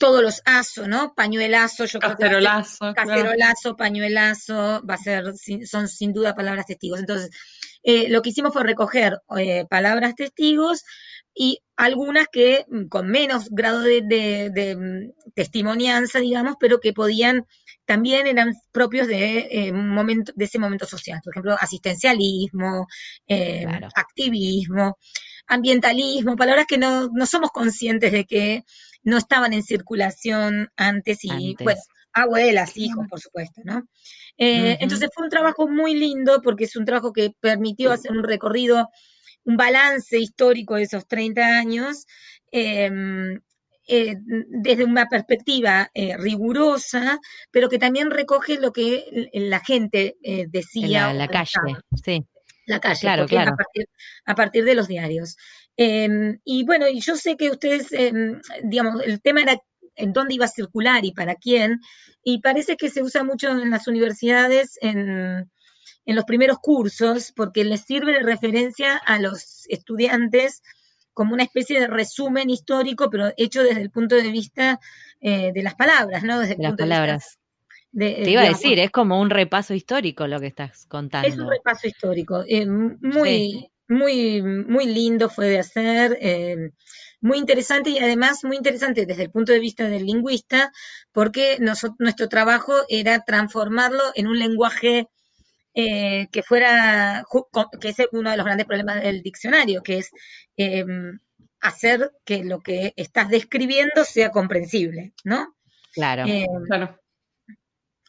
[0.00, 1.14] todos los asos, ¿no?
[1.14, 2.24] Pañuelazo, yo creo que
[2.94, 5.34] cacerolazo, pañuelazo, va a ser,
[5.66, 7.00] son sin duda palabras testigos.
[7.00, 7.30] Entonces,
[7.82, 10.84] eh, lo que hicimos fue recoger eh, palabras testigos
[11.34, 17.46] y algunas que mm, con menos grado de, mm, testimonianza, digamos, pero que podían,
[17.84, 21.20] también eran propios de, eh, momento, de ese momento social.
[21.22, 22.86] Por ejemplo, asistencialismo,
[23.28, 24.96] eh, activismo,
[25.46, 28.64] ambientalismo, palabras que no, no, somos conscientes de que
[29.02, 31.80] no estaban en circulación antes y, bueno,
[32.12, 33.86] abuelas, hijos, por supuesto, ¿no?
[34.36, 38.24] Eh, entonces fue un trabajo muy lindo porque es un trabajo que permitió hacer un
[38.24, 38.88] recorrido
[39.44, 42.06] un balance histórico de esos 30 años
[42.50, 43.40] em,
[43.86, 47.18] eh, desde una perspectiva eh, rigurosa,
[47.50, 51.12] pero que también recoge lo que la gente eh, decía.
[51.12, 51.50] La, calle,
[52.04, 52.24] sí.
[52.66, 53.56] La calle, claro, claro.
[54.26, 55.36] A, partir, de los diarios.
[55.82, 59.58] Em, y bueno, y yo sé que ustedes, em, digamos, el tema era
[59.96, 61.80] en dónde iba a circular y para quién,
[62.22, 65.48] y parece que se usa mucho en las universidades en
[66.06, 70.62] en los primeros cursos porque les sirve de referencia a los estudiantes
[71.12, 74.80] como una especie de resumen histórico, pero hecho desde el punto de vista
[75.20, 76.40] eh, de las palabras, ¿no?
[76.40, 77.38] Desde las palabras.
[77.96, 81.28] Te iba a decir, es como un repaso histórico lo que estás contando.
[81.28, 86.70] Es un repaso histórico, eh, muy, muy, muy lindo fue de hacer, eh,
[87.20, 90.72] muy interesante y además muy interesante desde el punto de vista del lingüista,
[91.12, 95.08] porque nuestro trabajo era transformarlo en un lenguaje
[95.74, 97.24] eh, que fuera,
[97.80, 100.10] que es uno de los grandes problemas del diccionario, que es
[100.56, 101.18] em,
[101.60, 105.54] hacer que lo que estás describiendo sea comprensible, ¿no?
[105.92, 106.24] Claro.
[106.66, 106.98] Claro.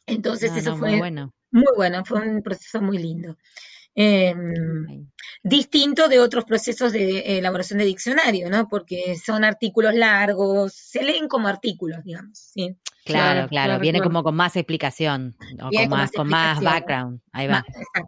[0.06, 1.34] Entonces eso fue muy bueno.
[1.52, 3.36] muy bueno, fue un proceso muy lindo.
[3.94, 5.10] Em,
[5.44, 8.68] distinto de otros procesos de elaboración de diccionario, ¿no?
[8.70, 12.76] Porque son artículos largos, se leen como artículos, digamos, ¿sí?
[13.04, 17.66] Claro, claro, viene como con más explicación, o con, más, con más background, ahí va.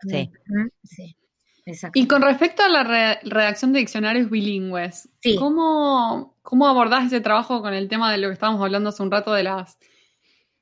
[0.08, 0.30] Sí.
[0.84, 1.16] sí.
[1.94, 2.84] Y con respecto a la
[3.24, 5.10] redacción de diccionarios bilingües,
[5.40, 9.12] ¿cómo, ¿cómo abordás ese trabajo con el tema de lo que estábamos hablando hace un
[9.12, 9.78] rato de las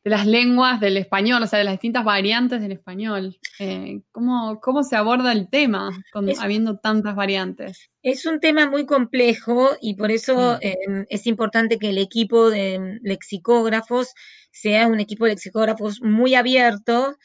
[0.04, 3.38] de las lenguas del español, o sea, de las distintas variantes del español.
[3.60, 7.90] Eh, ¿cómo, ¿cómo, se aborda el tema con, habiendo tantas variantes?
[8.02, 13.00] Es un tema muy complejo y por eso em, es importante que el equipo de
[13.04, 14.14] lexicógrafos
[14.52, 17.16] sea un equipo de lexicógrafos muy abierto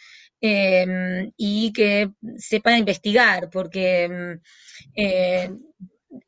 [0.41, 4.39] em, y que sepa investigar, porque
[4.95, 5.51] eh,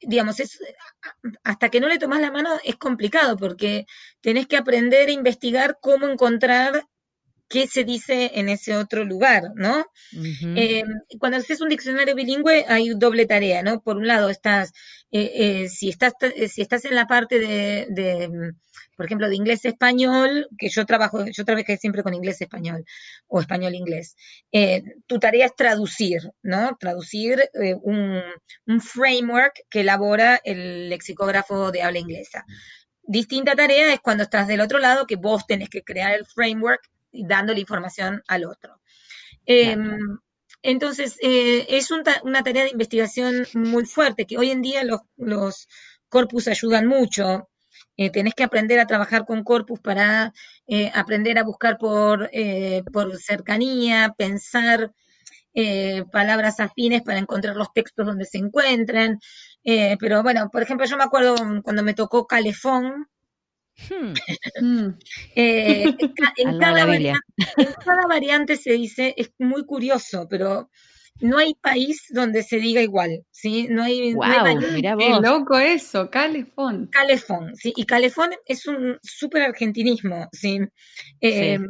[0.01, 0.59] digamos, es,
[1.45, 3.87] hasta que no le tomas la mano es complicado porque
[4.21, 6.87] tenés que aprender a investigar cómo encontrar
[7.49, 9.87] qué se dice en ese otro lugar, ¿no?
[10.55, 10.85] Eh,
[11.19, 13.81] cuando haces un diccionario bilingüe hay doble tarea, ¿no?
[13.81, 14.73] Por un lado estás,
[15.11, 16.13] eh, eh, si estás,
[16.49, 18.53] si estás en la parte de
[18.99, 22.85] por ejemplo, de inglés-español, que yo trabajo, yo trabajé siempre con inglés-español
[23.29, 24.17] o español-inglés.
[24.51, 26.77] Eh, tu tarea es traducir, ¿no?
[26.81, 28.21] Traducir eh, un,
[28.81, 32.45] framework que elabora el lexicógrafo de habla inglesa.
[33.05, 36.83] Distinta tarea es cuando estás del otro lado, que vos tenés que crear el framework
[37.13, 38.81] dando la información al otro.
[39.47, 40.19] Em,
[40.63, 45.69] entonces, eh, es una tarea de investigación muy fuerte, que hoy en día los, los
[46.09, 47.48] corpus ayudan mucho.
[48.01, 50.33] Eh, tenés que aprender a trabajar con corpus para
[50.69, 54.93] eh, aprender a buscar por, eh, por cercanía, pensar
[56.13, 59.19] palabras afines para encontrar los textos donde se encuentran.
[59.65, 61.35] pero bueno, por ejemplo, yo me acuerdo
[61.65, 63.09] cuando me tocó calefón,
[63.89, 64.13] hmm.
[65.35, 67.27] en, cada variante,
[67.57, 70.71] en, cada variante, se dice, es muy curioso, pero
[71.21, 73.67] no hay país donde se diga igual, ¿sí?
[73.69, 74.27] No hay, wow,
[74.99, 76.89] Qué loco eso, calefón.
[76.93, 80.61] Calefón, sí, y calefón es un súper argentinismo, ¿sí?
[81.21, 81.67] Em,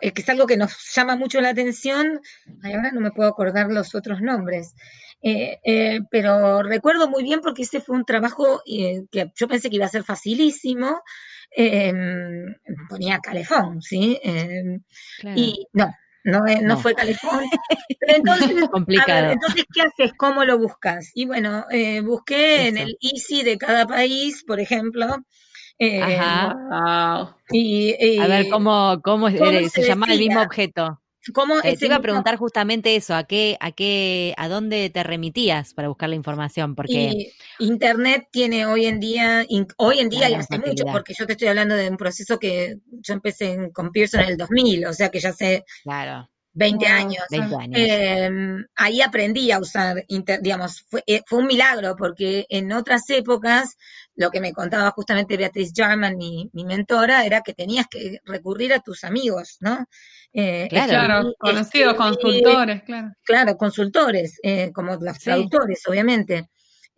[0.00, 2.20] eh, que es algo que nos llama mucho la atención.
[2.62, 4.74] Ay, ahora no me puedo acordar los otros nombres.
[5.22, 9.76] Eh, eh, pero recuerdo muy bien porque ese fue un trabajo que yo pensé que
[9.76, 11.02] iba a ser facilísimo.
[11.50, 12.54] Em,
[12.88, 14.18] ponía calefón, ¿sí?
[14.22, 14.82] Em,
[15.34, 15.90] y no,
[16.26, 17.44] no, no, fue calefón.
[18.00, 19.30] entonces, Complicado.
[19.30, 20.12] entonces, ¿qué haces?
[20.16, 21.10] ¿Cómo lo buscas?
[21.14, 21.64] Y bueno,
[22.04, 25.24] busqué en el Easy de cada país, por ejemplo,
[25.78, 27.36] eh, Ajá.
[27.50, 31.00] Y, a ver, ¿cómo, cómo, se, llama el mismo objeto?
[31.32, 35.02] ¿Cómo eh, te iba a preguntar justamente eso, ¿a qué, a qué, a dónde te
[35.02, 36.74] remitías para buscar la información?
[36.74, 39.44] Porque Internet tiene hoy en día,
[39.76, 42.78] hoy en día y hace mucho, porque yo te estoy hablando de un proceso que
[42.90, 46.28] yo empecé con Pearson en el 2000, o sea que ya sé claro.
[46.56, 47.24] 20 años.
[47.30, 50.04] Em, ahí aprendí a usar,
[50.40, 53.76] digamos, eh, fue, un milagro porque en otras épocas,
[54.16, 58.72] lo que me contaba justamente Beatriz Jarman, mi, mi mentora, era que tenías que recurrir
[58.72, 59.86] a tus amigos, ¿no?
[60.32, 63.12] Eh, claro, conocidos, consultores, claro.
[63.22, 66.48] Claro, consultores, eh, como los traductores, obviamente.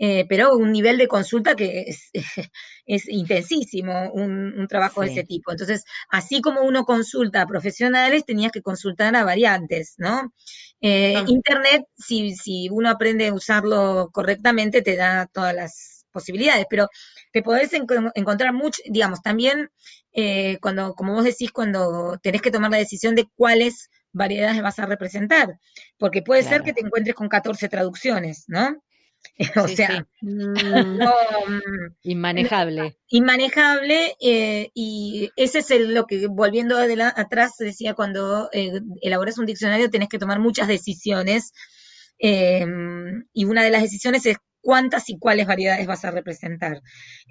[0.01, 2.11] Eh, pero un nivel de consulta que es,
[2.87, 5.51] es intensísimo, un, trabajo de ese tipo.
[5.51, 10.33] Entonces, así como uno consulta a profesionales, tenías que consultar a variantes, ¿no?
[10.81, 16.89] Eh, Internet, si, si uno aprende a usarlo correctamente, te da todas las posibilidades, pero
[17.33, 19.71] te podés encontrar mucho, digamos, también
[20.13, 24.79] eh, cuando, como vos decís, cuando tenés que tomar la decisión de cuáles variedades vas
[24.81, 25.61] a representar,
[25.97, 28.83] porque puede ser que te encuentres con 14 traducciones, ¿no?
[29.65, 30.99] o sea, mm,
[32.03, 32.99] inmanejable.
[33.09, 39.91] Inmanejable, eh, y ese es lo que, volviendo atrás, decía, cuando eh, elaboras un diccionario
[39.91, 41.53] tenés que tomar muchas decisiones,
[42.21, 44.39] y una de las decisiones es
[44.69, 46.83] cuántas y cuáles variedades vas a representar.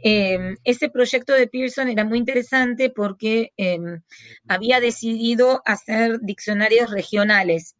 [0.01, 4.01] Em, ese proyecto de Pearson era muy interesante porque em,
[4.47, 7.75] había decidido hacer diccionarios regionales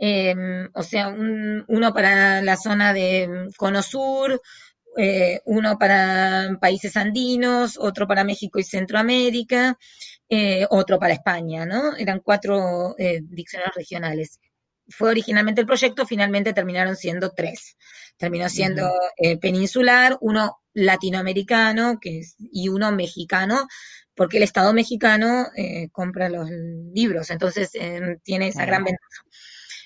[0.00, 4.40] Em, o sea, uno para la zona de Cono Sur,
[4.96, 9.76] eh, uno para países andinos, otro para México y Centroamérica,
[10.28, 11.96] eh, otro para España, ¿no?
[11.96, 14.40] Eran cuatro eh, diccionarios regionales.
[14.88, 17.76] Fue originalmente el proyecto, finalmente terminaron siendo tres.
[18.18, 18.90] Terminó siendo
[19.40, 23.68] peninsular, uno latinoamericano que es, y uno mexicano,
[24.14, 25.46] porque el Estado mexicano
[25.92, 27.70] compra los libros, entonces
[28.24, 29.22] tiene esa gran ventaja.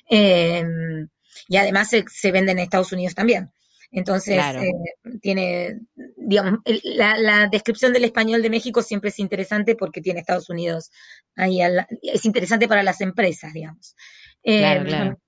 [0.09, 1.09] Em,
[1.49, 3.51] y además se, vende en Estados Unidos también.
[3.91, 4.73] Entonces, eh,
[5.21, 5.81] tiene,
[6.17, 10.91] digamos, la, descripción del español de México siempre es interesante porque tiene Estados Unidos
[11.37, 11.61] ahí,
[12.03, 13.95] es interesante para las empresas, digamos.
[14.43, 15.19] Claro, em, claro.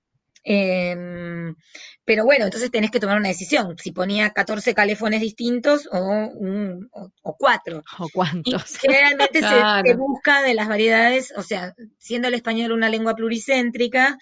[0.46, 1.56] Em,
[2.04, 6.90] pero bueno, entonces tenés que tomar una decisión, si ponía 14 calefones distintos o, un,
[6.92, 7.82] o, cuatro.
[7.98, 8.76] O cuántos.
[8.78, 14.18] generalmente se, busca de las variedades, o sea, siendo el español una lengua pluricéntrica,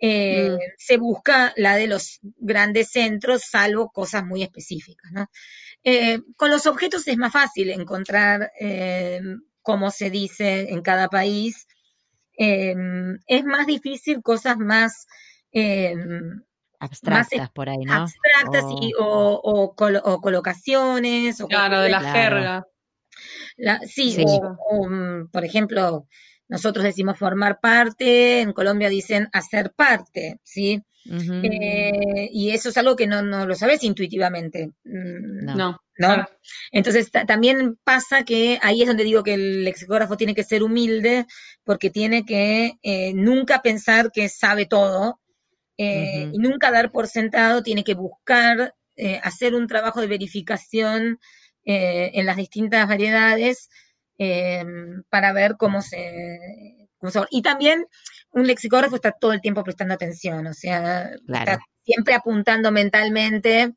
[0.00, 0.58] eh, mm.
[0.76, 5.12] se busca la de los grandes centros, salvo cosas muy específicas.
[5.12, 5.30] ¿no?
[5.84, 9.20] Eh, con los objetos es más fácil encontrar eh,
[9.62, 11.68] cómo se dice en cada país.
[12.36, 15.06] es más difícil cosas más
[16.78, 17.92] abstractas por ahí, ¿no?
[17.94, 18.64] Abstractas
[18.98, 19.74] o,
[20.22, 21.40] colocaciones.
[21.40, 22.66] O claro, de la jerga.
[23.86, 26.06] sí, O, mm, por ejemplo,
[26.48, 30.82] nosotros decimos formar parte, en Colombia dicen hacer parte, ¿sí?
[31.06, 34.72] Eh, y eso es algo que no, lo sabes intuitivamente.
[34.84, 35.80] Mm, no.
[35.98, 36.26] no.
[36.70, 41.26] Entonces también pasa que ahí es donde digo que el lexicógrafo tiene que ser humilde
[41.64, 45.20] porque tiene que eh, nunca pensar que sabe todo
[45.82, 48.74] eh, y nunca dar por sentado, tiene que buscar
[49.22, 51.18] hacer un trabajo de verificación
[51.64, 53.70] en las distintas variedades
[54.22, 54.62] eh,
[55.08, 56.86] para ver cómo se,
[57.30, 57.86] Y también
[58.32, 63.72] un lexicógrafo está todo el tiempo prestando atención, o sea, está siempre apuntando mentalmente.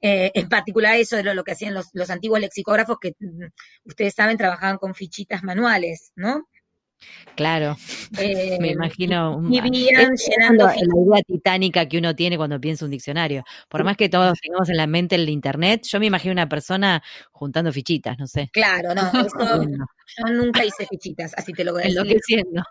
[0.00, 3.48] Eh, en particular eso era lo que hacían los, los antiguos lexicógrafos que mm,
[3.84, 6.48] ustedes saben trabajaban con fichitas manuales, ¿no?
[7.34, 7.76] Claro,
[8.18, 13.44] me eh, imagino vivían llenando la idea titánica que uno tiene cuando piensa un diccionario.
[13.68, 17.02] Por más que todos tengamos en la mente el internet, yo me imagino una persona
[17.30, 18.50] juntando fichitas, no sé.
[18.52, 19.64] Claro, no, eso,
[20.18, 22.00] yo nunca hice fichitas, así te lo voy a decir.
[22.00, 22.62] Enloqueciendo.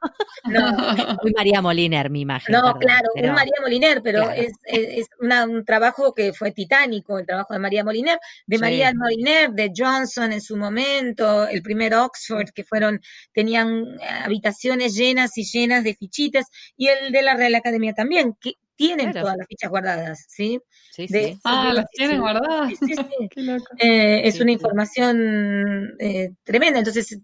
[0.45, 0.77] No.
[1.23, 2.53] Muy María Moliner, mi imagen.
[2.53, 7.53] No, claro, un María Moliner, pero es, es un trabajo que fue titánico, el trabajo
[7.53, 12.63] de María Moliner, de María Moliner, de Johnson en su momento, el primer Oxford, que
[12.63, 13.01] fueron,
[13.33, 16.45] tenían habitaciones llenas y llenas de fichitas,
[16.75, 20.59] y el de la Real Academia también, que tienen todas las fichas guardadas, ¿sí?
[20.91, 21.37] Sí, sí.
[21.43, 22.73] ah, las tienen guardadas.
[22.79, 22.95] Sí,
[23.29, 23.65] Qué loco.
[23.77, 27.19] Eh, es una información eh, tremenda, entonces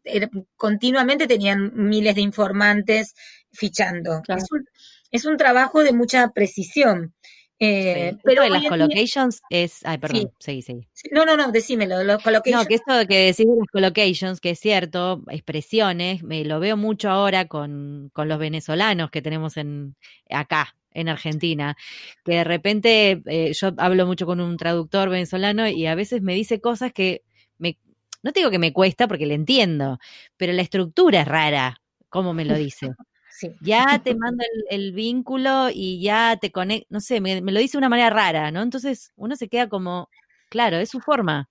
[0.56, 3.16] continuamente tenían miles de informantes
[3.52, 4.22] fichando.
[4.28, 4.66] Es, un,
[5.10, 7.16] es un trabajo de mucha precisión.
[7.60, 9.80] Eh, pero de las collocations es.
[9.84, 10.62] Ay, perdón, sí.
[10.62, 12.64] seguí, No, no, no, decímelo, los collocations.
[12.64, 16.78] No, que esto que decís de las collocations, que es cierto, expresiones, me lo veo
[16.78, 19.96] mucho ahora con, con los venezolanos que tenemos en
[20.30, 21.76] acá, en Argentina,
[22.24, 26.36] que de repente eh, yo hablo mucho con un traductor venezolano y a veces me
[26.36, 27.24] dice cosas que
[27.58, 27.78] me,
[28.22, 30.00] no te digo que me cuesta porque le entiendo,
[30.38, 32.90] pero la estructura es rara, como me lo dice.
[33.62, 37.80] Ya te mando el, vínculo y ya te conecta, no sé, me, lo dice de
[37.80, 38.62] una manera rara, ¿no?
[38.62, 40.10] Entonces uno se queda como,
[40.50, 41.50] claro, es su forma.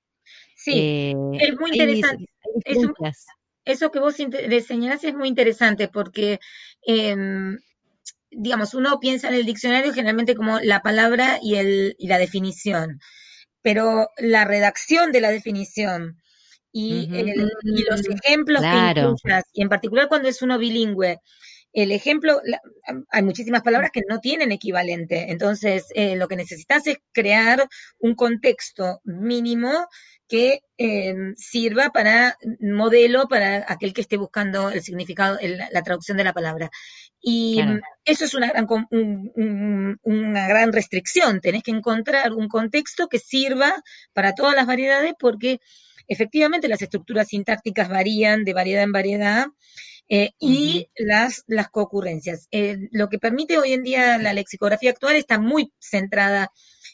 [0.57, 2.27] Sí, eh, es muy interesante.
[3.65, 6.41] eso que vos señalás es muy interesante porque,
[6.83, 7.59] em,
[8.31, 13.01] digamos, uno piensa en el diccionario generalmente como la palabra y, el, y la definición,
[13.63, 16.21] pero la redacción de la definición
[16.73, 17.09] y,
[17.89, 21.21] los ejemplos que incluyas, y en particular cuando es uno bilingüe,
[21.77, 22.41] el ejemplo,
[23.11, 27.69] hay muchísimas palabras que no tienen equivalente, entonces eh, lo que necesitas es crear
[27.99, 29.87] un contexto mínimo
[30.27, 35.39] que em, sirva para modelo para aquel que esté buscando el significado,
[35.71, 36.71] la traducción de la palabra.
[37.21, 37.61] Y
[38.07, 38.67] eso es una gran,
[40.03, 41.43] una gran restricción.
[41.43, 43.83] Tenés que encontrar un contexto que sirva
[44.15, 45.61] para todas las variedades porque
[46.09, 49.47] efectivamente las estructuras sintácticas varían de variedad en variedad
[50.09, 52.47] eh, y las, las concurrencias.
[52.53, 56.53] Eh, lo que permite hoy en día la lexicografía actual está muy centrada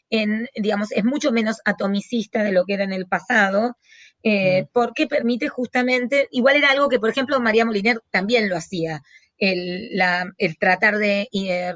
[0.09, 3.77] en, digamos, es mucho menos atomicista de lo que era en el pasado,
[4.23, 9.03] eh, porque permite justamente, igual era algo que, por ejemplo, María Moliner también lo hacía,
[9.39, 11.29] el, la, el tratar de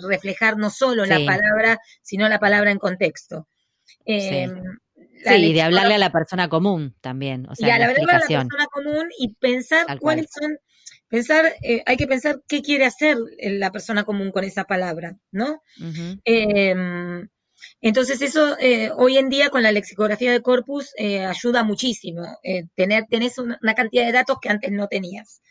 [0.03, 3.49] reflejar no solo la palabra, sino la palabra en contexto.
[4.07, 4.47] sí.
[5.25, 7.47] y de hablarle a la persona común también.
[7.49, 10.59] O sea, y a la, a la persona común y pensar cuáles son
[11.09, 15.63] Pensar, eh, hay que pensar qué quiere hacer la persona común con esa palabra, ¿no?
[16.25, 17.29] Em,
[17.81, 22.23] entonces eso eh, hoy en día con la lexicografía de corpus eh, ayuda muchísimo.
[22.75, 25.43] tener, tenés una, cantidad de datos que antes no tenías.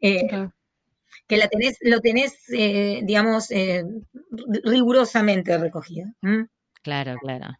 [0.00, 3.48] Que la tenés, lo tenés, digamos,
[4.64, 6.08] rigurosamente recogido.
[6.82, 7.58] Claro, claro.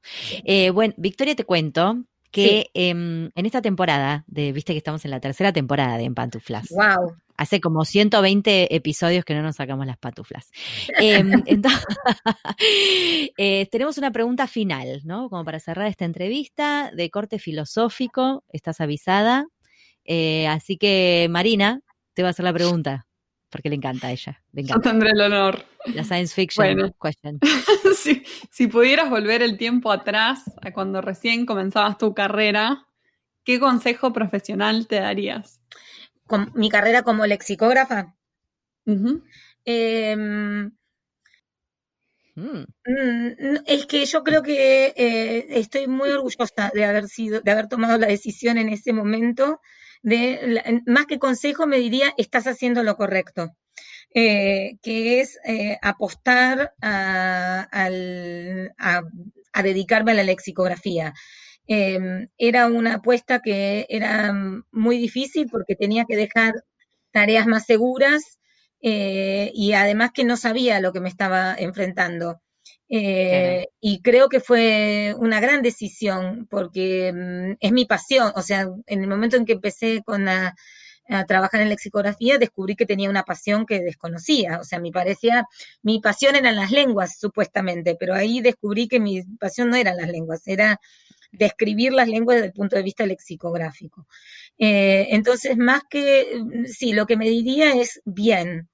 [0.72, 5.20] bueno, Victoria, te cuento que em, en esta temporada, de, viste que estamos en la
[5.20, 6.68] tercera temporada de En Pantuflas.
[6.68, 7.16] Wow.
[7.36, 10.50] Hace como 120 episodios que no nos sacamos las pantuflas.
[10.98, 11.84] Em, entonces,
[13.38, 15.28] eh, tenemos una pregunta final, ¿no?
[15.28, 18.44] Como para cerrar esta entrevista de corte filosófico.
[18.48, 19.46] Estás avisada.
[20.04, 21.80] Eh, así que, Marina,
[22.14, 23.06] te va a hacer la pregunta
[23.50, 24.42] porque le encanta a ella.
[24.52, 25.64] Yo tendré el honor.
[25.94, 27.38] La science fiction question.
[28.50, 32.86] si, pudieras volver el tiempo atrás a cuando recién comenzabas tu carrera,
[33.44, 35.62] ¿qué consejo profesional te darías?
[36.26, 38.14] Con mi carrera como lexicógrafa.
[39.64, 40.70] Em,
[42.34, 42.64] mm.
[42.86, 47.68] Mm, es que yo creo que eh, estoy muy orgullosa de haber sido, de haber
[47.68, 49.60] tomado la decisión en ese momento
[50.02, 53.56] de, más que consejo, me diría, estás haciendo lo correcto.
[54.14, 57.68] Eh, que es eh, apostar a,
[59.62, 61.12] dedicarme a la lexicografía.
[61.68, 64.32] Em, era una apuesta que era
[64.70, 66.54] muy difícil porque tenía que dejar
[67.10, 68.38] tareas más seguras
[68.80, 72.40] eh, y además que no sabía lo que me estaba enfrentando.
[72.88, 78.32] Eh, y creo que fue una gran decisión porque mm, es mi pasión.
[78.36, 80.54] O sea, en el momento en que empecé con a,
[81.28, 84.58] trabajar en lexicografía, descubrí que tenía una pasión que desconocía.
[84.60, 85.46] O sea, mi parecía,
[85.82, 90.08] mi pasión eran las lenguas, supuestamente, pero ahí descubrí que mi pasión no eran las
[90.08, 90.80] lenguas, era
[91.38, 94.06] describir las lenguas desde el punto de vista lexicográfico.
[94.58, 98.68] Eh, entonces, más que, sí, lo que me diría es bien,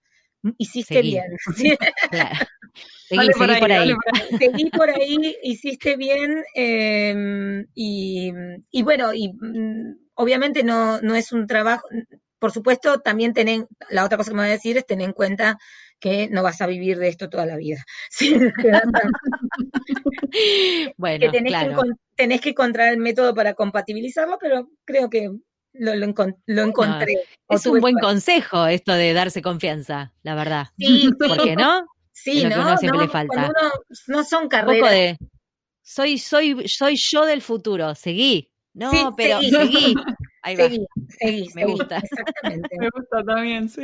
[0.59, 1.37] hiciste bien.
[3.09, 3.95] Seguí, por, ahí,
[4.39, 6.43] Seguí por ahí, hiciste bien.
[6.55, 8.33] Em, y,
[8.83, 11.87] bueno, y mm, obviamente no, no es un trabajo.
[12.39, 15.13] Por supuesto, también tener, la otra cosa que me voy a decir es tener en
[15.13, 15.59] cuenta
[16.03, 17.83] que no vas a vivir de esto toda la vida.
[20.97, 21.77] bueno, que tenés, que
[22.17, 25.31] tenés que encontrar el método para compatibilizarlo, pero creo que
[25.75, 27.15] lo, lo, encontré.
[27.49, 30.67] es un buen consejo esto de darse confianza, la verdad.
[30.77, 31.87] Sí, ¿Por qué no?
[32.11, 32.77] Sí, ¿no?
[32.79, 33.53] siempre le falta.
[34.09, 34.91] no son carreras.
[34.91, 35.19] de,
[35.83, 38.51] soy, soy, soy yo del futuro, seguí.
[38.75, 39.95] No, pero seguí.
[40.43, 40.69] Ahí va.
[41.55, 41.99] Me gusta.
[41.99, 42.69] Exactamente.
[42.79, 43.83] me gusta también, sí.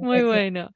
[0.00, 0.72] Muy bueno.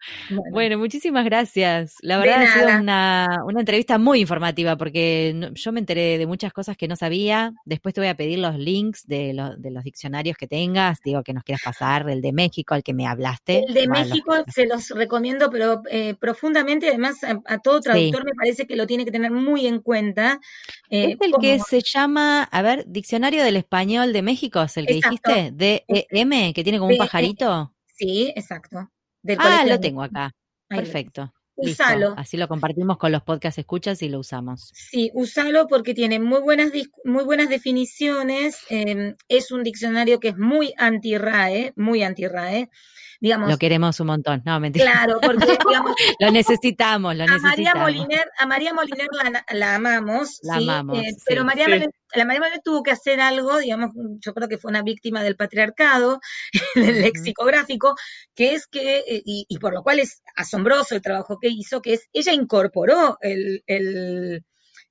[0.51, 0.78] bueno.
[0.78, 1.97] muchísimas gracias.
[2.03, 6.53] La verdad ha sido una, una, entrevista muy informativa porque yo me enteré de muchas
[6.53, 7.53] cosas que no sabía.
[7.64, 11.32] Después te voy a pedir los links de, de los diccionarios que tengas, digo, que
[11.32, 13.62] nos quieras pasar, el de México, al que me hablaste.
[13.66, 18.66] El de México se los recomiendo, pero eh, profundamente, además a, todo traductor me parece
[18.66, 20.41] que lo tiene que tener muy en cuenta.
[20.91, 24.87] Eh, es el que se llama, a ver, Diccionario del Español de México, es el
[24.87, 25.53] que dijiste,
[25.88, 27.74] D-E-M, que tiene como un pajarito.
[27.86, 28.90] Sí, exacto.
[29.38, 30.34] ah, lo tengo acá.
[30.68, 31.32] Perfecto.
[31.56, 32.14] Usalo.
[32.18, 34.72] Así lo compartimos con los podcast escuchas y lo usamos.
[34.74, 36.70] Sí, usalo porque tiene muy buenas,
[37.04, 38.58] muy buenas definiciones.
[38.68, 42.68] Em, es un diccionario que es muy anti-RAE, muy anti-RAE.
[43.20, 44.92] Lo queremos un montón, no, mentira.
[44.92, 49.08] Claro, porque digamos, lo necesitamos, lo a María Moliner, a María Moliner
[49.52, 53.58] la, amamos, la amamos, eh, pero María Moliner, la María Moliner tuvo que hacer algo,
[53.58, 53.90] digamos,
[54.20, 56.20] yo creo que fue una víctima del patriarcado,
[56.74, 57.94] del lexicográfico,
[58.34, 61.94] que es que, eh, y, por lo cual es asombroso el trabajo que hizo, que
[61.94, 64.44] es, ella incorporó el el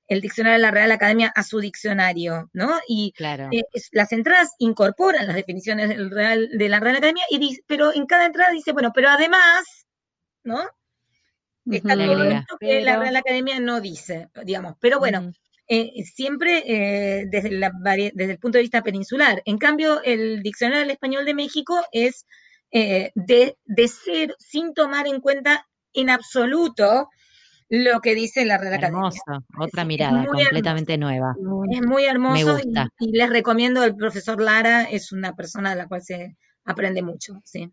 [0.08, 2.78] diccionario de la Real Academia a su diccionario, ¿no?
[2.88, 7.94] Y eh, las entradas incorporan las definiciones del Real, de la Real Academia, y pero
[7.94, 9.64] en cada entrada dice, bueno, pero además,
[10.44, 10.60] ¿no?
[11.68, 14.74] Está todo esto que la Real Academia no dice, digamos.
[14.80, 15.32] Pero bueno,
[15.66, 17.58] eh, siempre eh, desde,
[18.14, 19.42] desde el punto de vista peninsular.
[19.44, 22.26] En cambio, el Diccionario del Español de México es
[22.70, 27.08] de, de ser, sin tomar en cuenta en absoluto
[27.68, 29.22] lo que dice la Real Hermoso,
[29.58, 31.34] otra mirada completamente nueva.
[31.70, 32.58] Es muy hermoso
[33.00, 37.40] Y, les recomiendo el profesor Lara, es una persona de la cual se aprende mucho,
[37.44, 37.70] sí.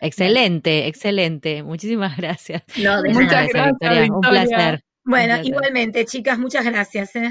[0.00, 1.62] Excelente, excelente.
[1.62, 2.62] Muchísimas gracias.
[2.76, 4.82] muchas gracias, Un placer.
[5.04, 7.16] Bueno, igualmente, chicas, muchas gracias.
[7.16, 7.30] ¿eh?